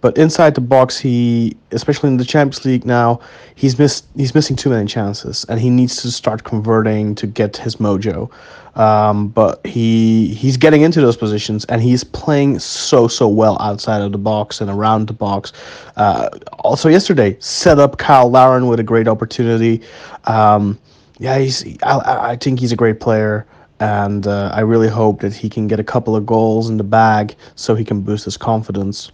But 0.00 0.16
inside 0.16 0.54
the 0.54 0.60
box, 0.60 0.96
he, 0.96 1.56
especially 1.72 2.08
in 2.08 2.18
the 2.18 2.24
Champions 2.24 2.64
League 2.64 2.86
now, 2.86 3.20
he's 3.56 3.78
missed. 3.78 4.06
He's 4.16 4.34
missing 4.34 4.54
too 4.54 4.70
many 4.70 4.86
chances, 4.86 5.44
and 5.48 5.58
he 5.58 5.70
needs 5.70 6.00
to 6.02 6.10
start 6.12 6.44
converting 6.44 7.16
to 7.16 7.26
get 7.26 7.56
his 7.56 7.76
mojo. 7.76 8.30
Um, 8.78 9.28
but 9.28 9.64
he 9.66 10.28
he's 10.34 10.56
getting 10.56 10.82
into 10.82 11.00
those 11.00 11.16
positions, 11.16 11.64
and 11.66 11.82
he's 11.82 12.04
playing 12.04 12.60
so 12.60 13.08
so 13.08 13.28
well 13.28 13.56
outside 13.60 14.02
of 14.02 14.12
the 14.12 14.18
box 14.18 14.60
and 14.60 14.70
around 14.70 15.08
the 15.08 15.12
box. 15.12 15.52
Uh, 15.96 16.28
also, 16.60 16.88
yesterday 16.88 17.36
set 17.40 17.78
up 17.78 17.98
Kyle 17.98 18.30
Larin 18.30 18.68
with 18.68 18.80
a 18.80 18.84
great 18.84 19.08
opportunity. 19.08 19.82
Um, 20.24 20.78
yeah, 21.18 21.38
he's. 21.38 21.64
I, 21.82 22.30
I 22.30 22.36
think 22.36 22.60
he's 22.60 22.72
a 22.72 22.76
great 22.76 23.00
player 23.00 23.46
and 23.80 24.26
uh, 24.26 24.50
I 24.52 24.60
really 24.60 24.88
hope 24.88 25.20
that 25.20 25.34
he 25.34 25.48
can 25.48 25.68
get 25.68 25.78
a 25.78 25.84
couple 25.84 26.16
of 26.16 26.26
goals 26.26 26.68
in 26.68 26.76
the 26.76 26.84
bag 26.84 27.36
so 27.54 27.74
he 27.74 27.84
can 27.84 28.00
boost 28.00 28.24
his 28.24 28.36
confidence. 28.36 29.12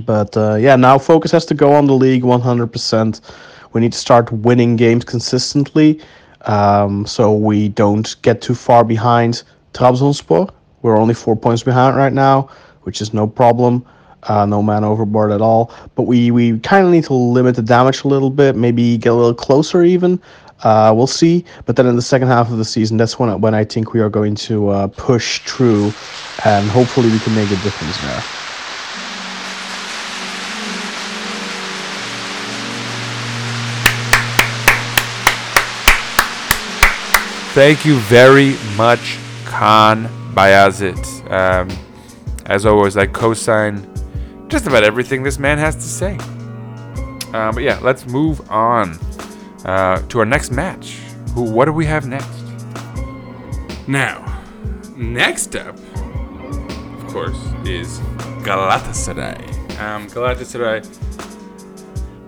But 0.00 0.36
uh, 0.36 0.54
yeah, 0.54 0.76
now 0.76 0.98
focus 0.98 1.30
has 1.32 1.44
to 1.46 1.54
go 1.54 1.72
on 1.72 1.86
the 1.86 1.94
league 1.94 2.22
100%. 2.22 3.20
We 3.72 3.80
need 3.80 3.92
to 3.92 3.98
start 3.98 4.32
winning 4.32 4.76
games 4.76 5.04
consistently 5.04 6.00
um, 6.42 7.06
so 7.06 7.34
we 7.34 7.68
don't 7.68 8.16
get 8.22 8.40
too 8.40 8.54
far 8.54 8.84
behind 8.84 9.42
Trabzonspor. 9.74 10.50
We're 10.82 10.96
only 10.96 11.14
four 11.14 11.36
points 11.36 11.62
behind 11.62 11.96
right 11.96 12.12
now, 12.12 12.48
which 12.82 13.00
is 13.00 13.12
no 13.12 13.26
problem. 13.26 13.84
Uh, 14.24 14.44
no 14.44 14.62
man 14.62 14.84
overboard 14.84 15.32
at 15.32 15.40
all. 15.40 15.72
But 15.94 16.02
we, 16.02 16.30
we 16.30 16.58
kind 16.58 16.84
of 16.84 16.92
need 16.92 17.04
to 17.04 17.14
limit 17.14 17.56
the 17.56 17.62
damage 17.62 18.04
a 18.04 18.08
little 18.08 18.28
bit, 18.28 18.54
maybe 18.54 18.98
get 18.98 19.12
a 19.12 19.14
little 19.14 19.34
closer 19.34 19.82
even. 19.82 20.20
Uh, 20.62 20.92
we'll 20.94 21.06
see. 21.06 21.44
But 21.64 21.76
then 21.76 21.86
in 21.86 21.96
the 21.96 22.02
second 22.02 22.28
half 22.28 22.50
of 22.50 22.58
the 22.58 22.64
season, 22.64 22.98
that's 22.98 23.18
when, 23.18 23.40
when 23.40 23.54
I 23.54 23.64
think 23.64 23.94
we 23.94 24.00
are 24.00 24.10
going 24.10 24.34
to 24.36 24.68
uh, 24.68 24.86
push 24.88 25.40
through 25.46 25.96
and 26.44 26.70
hopefully 26.70 27.08
we 27.08 27.18
can 27.18 27.34
make 27.34 27.50
a 27.50 27.56
difference 27.56 27.98
there. 27.98 28.26
Thank 37.52 37.84
you 37.84 37.96
very 37.96 38.54
much, 38.76 39.18
Kaan 39.44 40.06
Bayazit. 40.34 41.04
Um, 41.28 41.68
as 42.46 42.64
always, 42.64 42.96
I 42.96 43.06
co-sign 43.06 43.86
just 44.46 44.68
about 44.68 44.84
everything 44.84 45.24
this 45.24 45.38
man 45.38 45.58
has 45.58 45.74
to 45.74 45.82
say. 45.82 46.16
Uh, 47.34 47.50
but 47.52 47.64
yeah, 47.64 47.80
let's 47.82 48.06
move 48.06 48.48
on 48.50 48.96
uh, 49.64 50.00
to 50.08 50.20
our 50.20 50.24
next 50.24 50.52
match. 50.52 51.00
Who? 51.34 51.42
What 51.42 51.64
do 51.64 51.72
we 51.72 51.86
have 51.86 52.06
next? 52.06 52.28
Now, 53.88 54.42
next 54.96 55.56
up, 55.56 55.76
of 55.76 57.06
course, 57.08 57.36
is 57.64 57.98
Galatasaray. 58.46 59.78
Um, 59.80 60.06
Galatasaray 60.06 60.86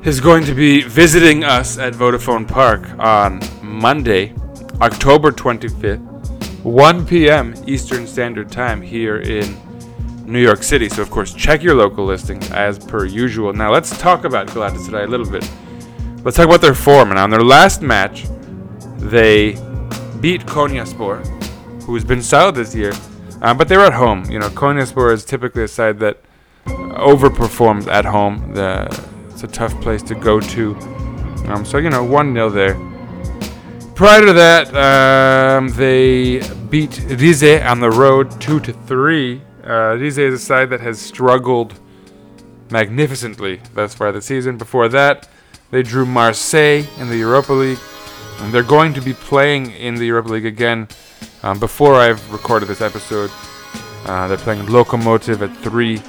is 0.04 0.20
going 0.20 0.44
to 0.46 0.52
be 0.54 0.82
visiting 0.82 1.44
us 1.44 1.78
at 1.78 1.92
Vodafone 1.92 2.46
Park 2.48 2.88
on 2.98 3.40
Monday, 3.62 4.34
October 4.82 5.30
25th, 5.30 6.64
1 6.64 7.06
p.m. 7.06 7.54
Eastern 7.68 8.04
Standard 8.04 8.50
Time 8.50 8.82
here 8.82 9.18
in 9.18 9.56
New 10.26 10.40
York 10.40 10.64
City. 10.64 10.88
So, 10.88 11.02
of 11.02 11.08
course, 11.08 11.32
check 11.32 11.62
your 11.62 11.76
local 11.76 12.04
listings 12.04 12.50
as 12.50 12.80
per 12.80 13.04
usual. 13.04 13.52
Now, 13.52 13.70
let's 13.70 13.96
talk 13.96 14.24
about 14.24 14.48
Galatasaray 14.48 15.04
a 15.04 15.06
little 15.06 15.30
bit. 15.30 15.48
Let's 16.24 16.36
talk 16.36 16.46
about 16.46 16.62
their 16.62 16.74
form. 16.74 17.10
And 17.10 17.18
on 17.20 17.30
their 17.30 17.44
last 17.44 17.80
match, 17.80 18.24
they 18.96 19.52
beat 20.20 20.46
Konyaspor, 20.46 21.24
who's 21.84 22.04
been 22.04 22.20
solid 22.20 22.56
this 22.56 22.74
year, 22.74 22.92
um, 23.40 23.56
but 23.56 23.68
they 23.68 23.76
were 23.76 23.84
at 23.84 23.94
home. 23.94 24.24
You 24.28 24.40
know, 24.40 24.48
Konyaspor 24.48 25.12
is 25.12 25.24
typically 25.24 25.62
a 25.62 25.68
side 25.68 26.00
that 26.00 26.20
overperforms 26.66 27.86
at 27.86 28.04
home. 28.04 28.52
The, 28.52 28.88
it's 29.30 29.44
a 29.44 29.46
tough 29.46 29.80
place 29.80 30.02
to 30.02 30.16
go 30.16 30.40
to. 30.40 30.74
Um, 31.46 31.64
so, 31.64 31.78
you 31.78 31.88
know, 31.88 32.02
1 32.02 32.34
0 32.34 32.50
there. 32.50 32.91
Prior 33.95 34.24
to 34.24 34.32
that, 34.32 34.74
um, 34.74 35.68
they 35.68 36.40
beat 36.70 36.99
Rize 37.09 37.43
on 37.62 37.80
the 37.80 37.90
road 37.90 38.40
two 38.40 38.59
to 38.61 38.72
three. 38.72 39.43
Uh, 39.64 39.97
Rize 39.97 40.18
is 40.18 40.34
a 40.34 40.38
side 40.38 40.70
that 40.70 40.80
has 40.80 41.01
struggled 41.01 41.78
magnificently 42.70 43.61
thus 43.74 43.95
far 43.95 44.11
this 44.11 44.24
season. 44.24 44.57
Before 44.57 44.88
that, 44.88 45.28
they 45.70 45.82
drew 45.82 46.07
Marseille 46.07 46.84
in 46.99 47.09
the 47.09 47.16
Europa 47.16 47.53
League, 47.53 47.78
and 48.40 48.53
they're 48.53 48.62
going 48.62 48.95
to 48.95 49.03
be 49.03 49.12
playing 49.12 49.70
in 49.72 49.95
the 49.95 50.07
Europa 50.07 50.30
League 50.30 50.47
again. 50.47 50.88
Um, 51.43 51.61
before 51.61 51.95
I've 51.95 52.32
recorded 52.32 52.68
this 52.68 52.80
episode, 52.80 53.30
uh, 54.07 54.26
they're 54.26 54.38
playing 54.38 54.66
Lokomotiv 54.66 55.43
at 55.43 55.57
3 55.59 56.01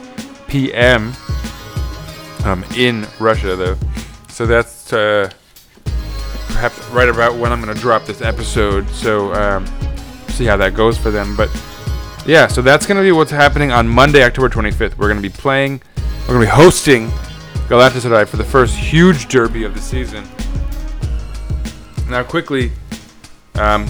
p.m. 0.48 1.14
Um, 2.46 2.64
in 2.76 3.06
Russia, 3.20 3.56
though. 3.56 3.78
So 4.30 4.46
that's 4.46 4.92
uh, 4.94 5.30
right 6.92 7.10
about 7.10 7.36
when 7.36 7.52
I'm 7.52 7.62
going 7.62 7.76
to 7.76 7.82
drop 7.82 8.06
this 8.06 8.22
episode. 8.22 8.90
So 8.90 9.34
um, 9.34 9.66
see 10.30 10.46
how 10.46 10.58
that 10.58 10.74
goes 10.76 10.98
for 10.98 11.12
them. 11.12 11.36
But 11.36 11.50
yeah, 12.26 12.48
so 12.48 12.62
that's 12.62 12.86
going 12.86 12.98
to 12.98 13.04
be 13.04 13.12
what's 13.12 13.32
happening 13.32 13.72
on 13.72 13.88
Monday, 13.88 14.24
October 14.24 14.50
25th. 14.50 14.98
We're 14.98 15.10
going 15.10 15.22
to 15.22 15.22
be 15.22 15.30
playing, 15.30 15.82
we're 16.22 16.36
going 16.36 16.42
to 16.42 16.46
be 16.46 16.56
hosting 16.56 17.10
Galatasaray 17.68 18.28
for 18.28 18.38
the 18.38 18.44
first 18.44 18.76
huge 18.76 19.28
derby 19.28 19.64
of 19.64 19.74
the 19.74 19.82
season. 19.82 20.24
Now, 22.10 22.24
quickly, 22.24 22.72
um, 23.56 23.90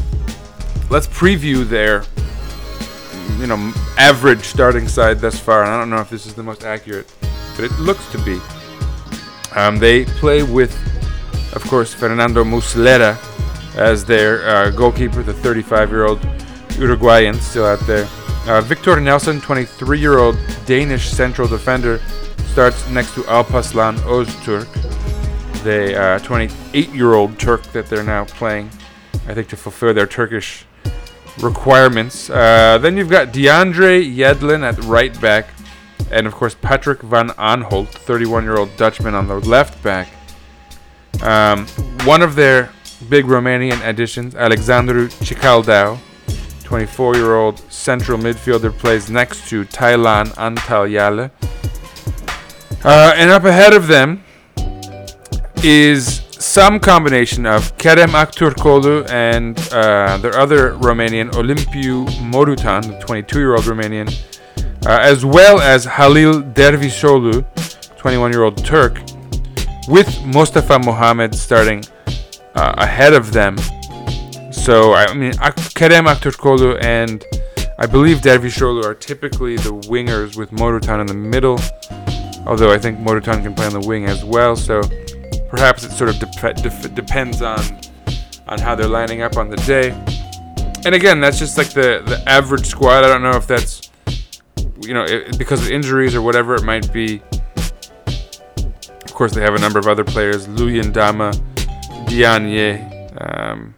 let's 0.89 1.07
preview 1.07 1.67
their, 1.67 2.03
you 3.39 3.47
know, 3.47 3.73
average 3.97 4.43
starting 4.43 4.87
side 4.87 5.19
thus 5.19 5.39
far. 5.39 5.63
And 5.63 5.71
I 5.71 5.77
don't 5.77 5.89
know 5.89 5.97
if 5.97 6.09
this 6.09 6.25
is 6.25 6.33
the 6.33 6.43
most 6.43 6.63
accurate, 6.63 7.11
but 7.55 7.65
it 7.65 7.71
looks 7.79 8.09
to 8.11 8.17
be. 8.19 8.39
Um, 9.55 9.77
they 9.77 10.05
play 10.05 10.41
with 10.41 10.75
of 11.53 11.63
course, 11.67 11.93
Fernando 11.93 12.43
Muslera 12.43 13.17
as 13.75 14.05
their 14.05 14.47
uh, 14.47 14.69
goalkeeper, 14.69 15.23
the 15.23 15.33
35 15.33 15.89
year 15.89 16.05
old 16.05 16.19
Uruguayan 16.77 17.39
still 17.39 17.65
out 17.65 17.79
there. 17.81 18.07
Uh, 18.45 18.61
Victor 18.61 18.99
Nelsson, 18.99 19.39
23 19.39 19.99
year 19.99 20.19
old 20.19 20.37
Danish 20.65 21.09
central 21.09 21.47
defender, 21.47 22.01
starts 22.47 22.87
next 22.89 23.13
to 23.15 23.25
Alpaslan 23.27 23.95
Öztürk, 23.99 24.71
the 25.63 26.19
28 26.23 26.89
uh, 26.89 26.91
year 26.91 27.13
old 27.13 27.39
Turk 27.39 27.63
that 27.71 27.87
they're 27.87 28.03
now 28.03 28.25
playing, 28.25 28.69
I 29.27 29.33
think, 29.33 29.47
to 29.49 29.57
fulfill 29.57 29.93
their 29.93 30.07
Turkish 30.07 30.65
requirements. 31.39 32.29
Uh, 32.29 32.77
then 32.79 32.97
you've 32.97 33.09
got 33.09 33.29
DeAndre 33.29 34.13
Yedlin 34.15 34.63
at 34.63 34.77
right 34.83 35.19
back, 35.21 35.47
and 36.11 36.27
of 36.27 36.33
course, 36.33 36.55
Patrick 36.55 37.01
van 37.01 37.29
Aanholt, 37.29 37.87
31 37.87 38.43
year 38.43 38.57
old 38.57 38.75
Dutchman, 38.77 39.15
on 39.15 39.27
the 39.27 39.39
left 39.39 39.81
back. 39.81 40.09
Um, 41.21 41.67
one 42.05 42.21
of 42.21 42.35
their 42.35 42.69
big 43.09 43.25
Romanian 43.25 43.85
additions, 43.87 44.35
Alexandru 44.35 45.07
Cicaldau, 45.07 45.99
24 46.63 47.15
year 47.15 47.35
old 47.35 47.59
central 47.71 48.17
midfielder, 48.17 48.75
plays 48.77 49.09
next 49.09 49.47
to 49.49 49.63
Taylan 49.65 50.27
Antalyalı. 50.35 51.31
Uh, 52.83 53.13
and 53.15 53.31
up 53.31 53.45
ahead 53.45 53.73
of 53.73 53.87
them 53.87 54.23
is 55.63 56.21
some 56.43 56.79
combination 56.79 57.45
of 57.45 57.77
Kerem 57.77 58.09
Aktürkoğlu 58.09 59.09
and 59.09 59.57
uh, 59.71 60.17
their 60.17 60.37
other 60.37 60.71
Romanian, 60.73 61.31
Olimpiu 61.31 62.05
Morutan, 62.19 62.81
the 62.81 62.99
22 62.99 63.39
year 63.39 63.53
old 63.55 63.63
Romanian, 63.63 64.09
uh, 64.85 64.99
as 65.01 65.23
well 65.23 65.61
as 65.61 65.85
Halil 65.85 66.41
Dervişoğlu, 66.53 67.45
21 68.03 68.31
year 68.31 68.43
old 68.43 68.57
Turk, 68.65 68.99
with 69.87 70.23
Mustafa 70.25 70.79
Mohamed 70.79 71.35
starting 71.35 71.83
uh, 72.55 72.73
ahead 72.77 73.13
of 73.13 73.33
them. 73.33 73.57
So 74.51 74.93
I 74.93 75.13
mean, 75.13 75.33
Kerem 75.33 76.07
Aktürkoğlu 76.07 76.77
and 76.81 77.23
I 77.79 77.85
believe 77.85 78.21
Dervişoğlu 78.21 78.85
are 78.85 78.93
typically 78.93 79.57
the 79.57 79.71
wingers 79.89 80.37
with 80.37 80.51
Morutan 80.51 81.01
in 81.01 81.07
the 81.07 81.13
middle. 81.13 81.59
Although 82.45 82.71
I 82.71 82.77
think 82.77 82.99
Morutan 82.99 83.41
can 83.41 83.55
play 83.55 83.65
on 83.65 83.73
the 83.73 83.87
wing 83.87 84.05
as 84.05 84.23
well, 84.23 84.55
so 84.55 84.81
perhaps 85.49 85.83
it 85.83 85.91
sort 85.91 86.09
of 86.09 86.19
depends 86.95 87.41
on 87.41 87.59
on 88.47 88.59
how 88.59 88.75
they're 88.75 88.87
lining 88.87 89.21
up 89.21 89.37
on 89.37 89.49
the 89.49 89.57
day. 89.57 89.91
And 90.85 90.93
again, 90.93 91.19
that's 91.19 91.39
just 91.39 91.57
like 91.57 91.71
the 91.71 92.03
the 92.05 92.21
average 92.27 92.65
squad. 92.65 93.03
I 93.03 93.07
don't 93.07 93.23
know 93.23 93.37
if 93.37 93.47
that's 93.47 93.89
you 94.81 94.93
know 94.93 95.03
it, 95.03 95.37
because 95.37 95.61
of 95.65 95.71
injuries 95.71 96.15
or 96.15 96.21
whatever 96.21 96.55
it 96.55 96.63
might 96.63 96.91
be. 96.93 97.21
Of 99.13 99.17
course, 99.17 99.35
they 99.35 99.41
have 99.41 99.53
a 99.53 99.59
number 99.59 99.77
of 99.77 99.85
other 99.85 100.03
players: 100.03 100.47
Luyendama, 100.47 101.39
Diagne, 102.09 102.81
um, 103.19 103.75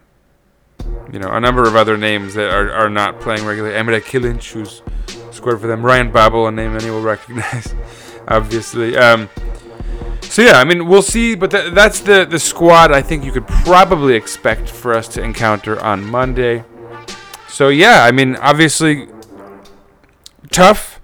you 1.11 1.19
know, 1.19 1.27
a 1.27 1.41
number 1.41 1.67
of 1.67 1.75
other 1.75 1.97
names 1.97 2.35
that 2.35 2.49
are, 2.53 2.71
are 2.71 2.89
not 2.89 3.19
playing 3.19 3.43
regularly. 3.45 3.75
Emre 3.75 3.99
Kılınç, 3.99 4.53
who's 4.53 4.81
scored 5.35 5.59
for 5.59 5.67
them. 5.67 5.85
Ryan 5.85 6.09
Babel, 6.09 6.47
a 6.47 6.53
name 6.53 6.71
many 6.71 6.89
will 6.89 7.01
recognize, 7.01 7.75
obviously. 8.29 8.95
Um, 8.95 9.27
so 10.21 10.41
yeah, 10.41 10.53
I 10.53 10.63
mean, 10.63 10.87
we'll 10.87 11.01
see, 11.01 11.35
but 11.35 11.51
th- 11.51 11.73
that's 11.73 11.99
the 11.99 12.23
the 12.23 12.39
squad 12.39 12.93
I 12.93 13.01
think 13.01 13.25
you 13.25 13.33
could 13.33 13.45
probably 13.45 14.15
expect 14.15 14.69
for 14.69 14.93
us 14.93 15.09
to 15.09 15.21
encounter 15.21 15.77
on 15.83 16.01
Monday. 16.01 16.63
So 17.49 17.67
yeah, 17.67 18.05
I 18.05 18.13
mean, 18.13 18.37
obviously, 18.37 19.09
tough, 20.49 20.94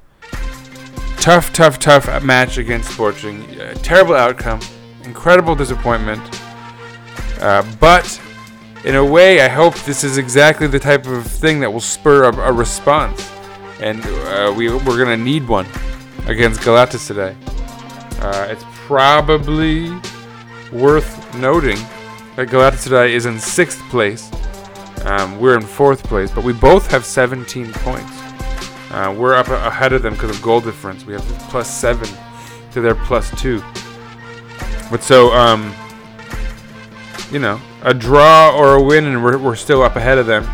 tough, 1.22 1.54
tough, 1.54 1.78
tough 1.78 2.24
match 2.24 2.58
against 2.58 2.90
Sporting. 2.90 3.46
Terrible 3.84 4.16
outcome, 4.16 4.60
incredible 5.04 5.54
disappointment. 5.54 6.20
Uh, 7.40 7.64
but 7.80 8.20
in 8.86 8.96
a 8.96 9.06
way, 9.06 9.42
I 9.42 9.48
hope 9.48 9.76
this 9.82 10.04
is 10.04 10.18
exactly 10.18 10.66
the 10.66 10.80
type 10.80 11.06
of 11.06 11.26
thing 11.26 11.60
that 11.60 11.72
will 11.72 11.80
spur 11.80 12.24
a, 12.24 12.36
a 12.36 12.52
response, 12.52 13.32
and 13.80 14.04
uh, 14.04 14.52
we 14.58 14.70
we're 14.74 14.98
gonna 14.98 15.16
need 15.16 15.48
one 15.48 15.68
against 16.26 16.62
Galatasaray. 16.62 17.36
Uh, 18.20 18.48
it's 18.50 18.64
probably 18.88 19.92
worth 20.72 21.36
noting 21.36 21.78
that 22.36 22.48
Galatasaray 22.48 23.12
is 23.12 23.28
in 23.28 23.40
sixth 23.40 23.80
place. 23.90 24.32
Um, 25.06 25.40
we're 25.40 25.56
in 25.56 25.62
fourth 25.62 26.04
place, 26.04 26.32
but 26.32 26.44
we 26.44 26.54
both 26.54 26.90
have 26.90 27.06
17 27.06 27.74
points. 27.74 28.21
Uh, 28.92 29.14
we're 29.18 29.34
up 29.34 29.48
ahead 29.48 29.94
of 29.94 30.02
them 30.02 30.14
because 30.14 30.36
of 30.36 30.42
goal 30.42 30.62
difference. 30.62 31.06
We 31.06 31.14
have 31.14 31.24
plus 31.50 31.70
seven 31.70 32.10
to 32.72 32.82
their 32.82 32.96
plus 32.96 33.30
two. 33.40 33.62
But 34.90 35.02
so, 35.04 35.32
um, 35.32 35.74
you 37.32 37.40
know, 37.40 37.60
a 37.84 37.94
draw 37.94 38.54
or 38.56 38.76
a 38.76 38.84
win, 38.84 39.06
and 39.06 39.24
we're, 39.24 39.38
we're 39.38 39.56
still 39.56 39.82
up 39.82 39.96
ahead 39.96 40.18
of 40.18 40.26
them. 40.26 40.48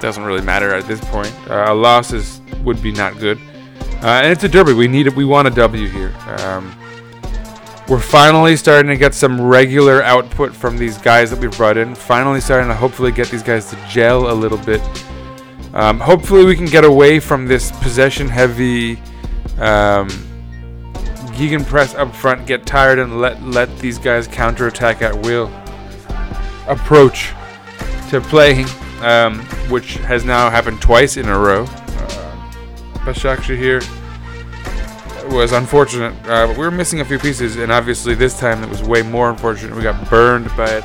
Doesn't 0.00 0.22
really 0.22 0.42
matter 0.42 0.72
at 0.72 0.84
this 0.84 1.00
point. 1.00 1.32
Uh, 1.50 1.66
a 1.68 1.74
loss 1.74 2.12
is 2.12 2.40
would 2.62 2.80
be 2.82 2.92
not 2.92 3.18
good. 3.18 3.38
Uh, 4.02 4.20
and 4.22 4.32
it's 4.32 4.44
a 4.44 4.48
derby. 4.48 4.72
We 4.72 4.88
need 4.88 5.06
it. 5.06 5.14
We 5.14 5.24
want 5.24 5.48
a 5.48 5.50
W 5.50 5.88
here. 5.88 6.14
Um, 6.38 6.76
we're 7.88 8.00
finally 8.00 8.56
starting 8.56 8.88
to 8.88 8.96
get 8.96 9.14
some 9.14 9.40
regular 9.40 10.02
output 10.02 10.54
from 10.54 10.76
these 10.76 10.98
guys 10.98 11.30
that 11.30 11.40
we've 11.40 11.56
brought 11.56 11.76
in. 11.76 11.94
Finally 11.94 12.40
starting 12.40 12.68
to 12.68 12.74
hopefully 12.74 13.12
get 13.12 13.28
these 13.28 13.42
guys 13.42 13.68
to 13.70 13.76
gel 13.88 14.30
a 14.30 14.34
little 14.34 14.58
bit. 14.58 14.80
Um, 15.74 16.00
hopefully 16.00 16.44
we 16.44 16.54
can 16.54 16.66
get 16.66 16.84
away 16.84 17.18
from 17.18 17.46
this 17.46 17.72
possession-heavy 17.80 18.96
um, 19.58 20.08
gegenpress 21.32 21.98
up 21.98 22.14
front, 22.14 22.46
get 22.46 22.66
tired, 22.66 22.98
and 22.98 23.20
let 23.20 23.42
let 23.42 23.78
these 23.78 23.98
guys 23.98 24.26
counterattack 24.28 25.00
at 25.02 25.14
will. 25.22 25.50
Approach 26.68 27.32
to 28.10 28.20
playing, 28.20 28.66
um, 29.00 29.40
which 29.70 29.94
has 29.94 30.24
now 30.24 30.50
happened 30.50 30.80
twice 30.82 31.16
in 31.16 31.28
a 31.28 31.38
row. 31.38 31.64
Uh, 31.64 32.52
Başakşehir 33.06 33.56
here 33.56 33.80
was 35.30 35.52
unfortunate, 35.52 36.12
uh, 36.26 36.46
but 36.46 36.58
we 36.58 36.64
were 36.64 36.70
missing 36.70 37.00
a 37.00 37.04
few 37.04 37.18
pieces, 37.18 37.56
and 37.56 37.72
obviously 37.72 38.14
this 38.14 38.38
time 38.38 38.62
it 38.62 38.68
was 38.68 38.82
way 38.82 39.02
more 39.02 39.30
unfortunate. 39.30 39.74
We 39.74 39.82
got 39.82 40.08
burned 40.10 40.54
by 40.56 40.66
it. 40.66 40.84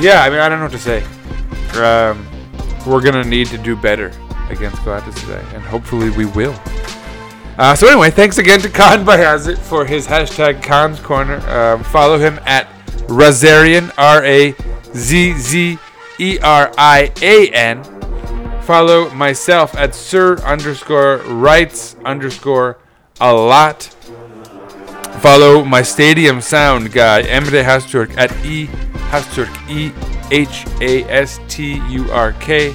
Yeah, 0.00 0.22
I 0.22 0.30
mean, 0.30 0.38
I 0.38 0.48
don't 0.48 0.58
know 0.58 0.64
what 0.64 0.72
to 0.72 0.78
say. 0.78 1.02
Um, 1.78 2.25
we're 2.86 3.02
gonna 3.02 3.24
need 3.24 3.48
to 3.48 3.58
do 3.58 3.76
better 3.76 4.12
against 4.48 4.78
Galatasaray, 4.78 5.54
and 5.54 5.62
hopefully 5.64 6.10
we 6.10 6.24
will. 6.26 6.54
Uh, 7.58 7.74
so 7.74 7.88
anyway, 7.88 8.10
thanks 8.10 8.38
again 8.38 8.60
to 8.60 8.68
Kaan 8.68 9.04
Bayazit 9.04 9.58
for 9.58 9.86
his 9.86 10.06
hashtag 10.06 10.62
Kaan's 10.62 11.00
Corner. 11.00 11.36
Um, 11.48 11.82
follow 11.84 12.18
him 12.18 12.38
at 12.44 12.68
Razzerian, 13.08 13.90
R-A-Z-Z-E-R-I-A-N. 13.96 14.62
Follow 18.62 19.10
myself 19.10 19.74
at 19.76 19.94
Sir 19.94 20.36
underscore 20.38 21.18
Writes 21.18 21.96
underscore 22.04 22.78
a 23.20 23.32
lot. 23.32 23.84
Follow 25.20 25.64
my 25.64 25.80
Stadium 25.82 26.42
Sound 26.42 26.92
guy, 26.92 27.22
Emre 27.22 27.64
Hasturk, 27.64 28.14
at 28.18 28.30
E 28.44 28.66
Hasturk, 29.10 29.48
E 29.70 29.92
H 30.30 30.66
A 30.80 31.04
S 31.04 31.40
T 31.48 31.74
U 31.88 32.10
R 32.10 32.32
K. 32.34 32.74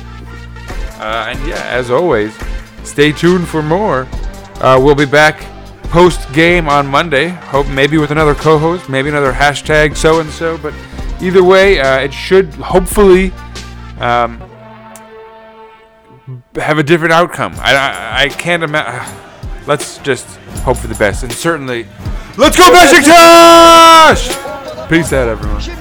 Uh, 0.99 1.28
and 1.30 1.47
yeah, 1.47 1.62
as 1.66 1.89
always, 1.89 2.38
stay 2.84 3.12
tuned 3.12 3.47
for 3.47 3.64
more. 3.64 4.08
Uh, 4.56 4.80
we'll 4.82 4.95
be 4.95 5.06
back 5.06 5.43
post 5.86 6.32
game 6.34 6.70
on 6.70 6.88
Monday. 6.88 7.30
Hope 7.30 7.68
maybe 7.68 7.97
with 7.97 8.12
another 8.12 8.36
co-host, 8.36 8.89
maybe 8.89 9.10
another 9.10 9.34
hashtag 9.34 9.97
so 9.97 10.20
and 10.20 10.30
so. 10.30 10.58
But 10.58 10.74
either 11.22 11.43
way, 11.43 11.80
uh, 11.80 11.99
it 11.99 12.14
should 12.14 12.54
hopefully 12.54 13.32
um, 13.99 14.39
have 16.56 16.78
a 16.78 16.84
different 16.84 17.14
outcome. 17.14 17.54
I 17.58 17.76
I, 17.76 18.24
I 18.24 18.30
can't 18.30 18.64
imagine. 18.64 19.18
Let's 19.68 19.99
just 19.99 20.26
hope 20.64 20.78
for 20.78 20.88
the 20.88 20.95
best, 20.95 21.22
and 21.22 21.32
certainly, 21.32 21.86
let's 22.36 22.58
go 22.58 22.72
Beşiktaş! 22.72 24.89
Peace 24.89 25.14
out, 25.14 25.30
everyone. 25.30 25.80